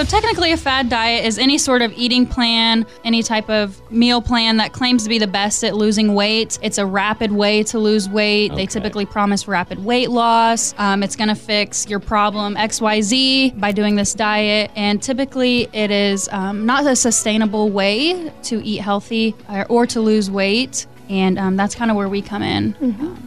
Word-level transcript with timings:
So, 0.00 0.06
technically, 0.06 0.50
a 0.52 0.56
fad 0.56 0.88
diet 0.88 1.26
is 1.26 1.38
any 1.38 1.58
sort 1.58 1.82
of 1.82 1.92
eating 1.92 2.26
plan, 2.26 2.86
any 3.04 3.22
type 3.22 3.50
of 3.50 3.78
meal 3.92 4.22
plan 4.22 4.56
that 4.56 4.72
claims 4.72 5.02
to 5.02 5.10
be 5.10 5.18
the 5.18 5.26
best 5.26 5.62
at 5.62 5.76
losing 5.76 6.14
weight. 6.14 6.58
It's 6.62 6.78
a 6.78 6.86
rapid 6.86 7.32
way 7.32 7.64
to 7.64 7.78
lose 7.78 8.08
weight. 8.08 8.54
They 8.54 8.64
typically 8.64 9.04
promise 9.04 9.46
rapid 9.46 9.84
weight 9.84 10.08
loss. 10.08 10.74
Um, 10.78 11.02
it's 11.02 11.16
going 11.16 11.28
to 11.28 11.34
fix 11.34 11.86
your 11.86 11.98
problem 11.98 12.54
XYZ 12.54 13.60
by 13.60 13.72
doing 13.72 13.96
this 13.96 14.14
diet. 14.14 14.70
And 14.74 15.02
typically, 15.02 15.68
it 15.74 15.90
is 15.90 16.30
um, 16.32 16.64
not 16.64 16.86
a 16.86 16.96
sustainable 16.96 17.68
way 17.68 18.32
to 18.44 18.64
eat 18.64 18.78
healthy 18.78 19.34
or, 19.50 19.66
or 19.66 19.86
to 19.88 20.00
lose 20.00 20.30
weight. 20.30 20.86
And 21.10 21.38
um, 21.38 21.56
that's 21.56 21.74
kind 21.74 21.90
of 21.90 21.98
where 21.98 22.08
we 22.08 22.22
come 22.22 22.42
in. 22.42 22.74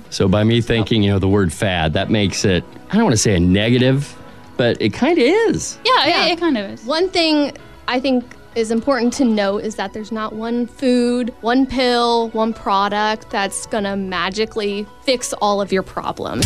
So 0.09 0.27
by 0.27 0.43
me 0.43 0.59
thinking, 0.59 1.03
you 1.03 1.11
know, 1.11 1.19
the 1.19 1.27
word 1.27 1.53
fad, 1.53 1.93
that 1.93 2.09
makes 2.09 2.45
it, 2.45 2.63
I 2.89 2.95
don't 2.95 3.03
want 3.03 3.13
to 3.13 3.21
say 3.21 3.35
a 3.35 3.39
negative, 3.39 4.17
but 4.57 4.81
it 4.81 4.93
kind 4.93 5.17
of 5.17 5.23
is. 5.23 5.77
Yeah, 5.83 6.07
Yeah. 6.07 6.25
It, 6.25 6.33
it 6.33 6.39
kind 6.39 6.57
of 6.57 6.69
is. 6.69 6.83
One 6.85 7.09
thing 7.09 7.55
I 7.87 7.99
think 7.99 8.23
is 8.55 8.71
important 8.71 9.13
to 9.13 9.25
note 9.25 9.63
is 9.63 9.75
that 9.75 9.93
there's 9.93 10.11
not 10.11 10.33
one 10.33 10.67
food, 10.67 11.33
one 11.41 11.65
pill, 11.65 12.29
one 12.29 12.53
product 12.53 13.29
that's 13.29 13.65
going 13.65 13.83
to 13.83 13.95
magically 13.95 14.85
fix 15.01 15.33
all 15.33 15.59
of 15.59 15.71
your 15.71 15.83
problems. 15.83 16.45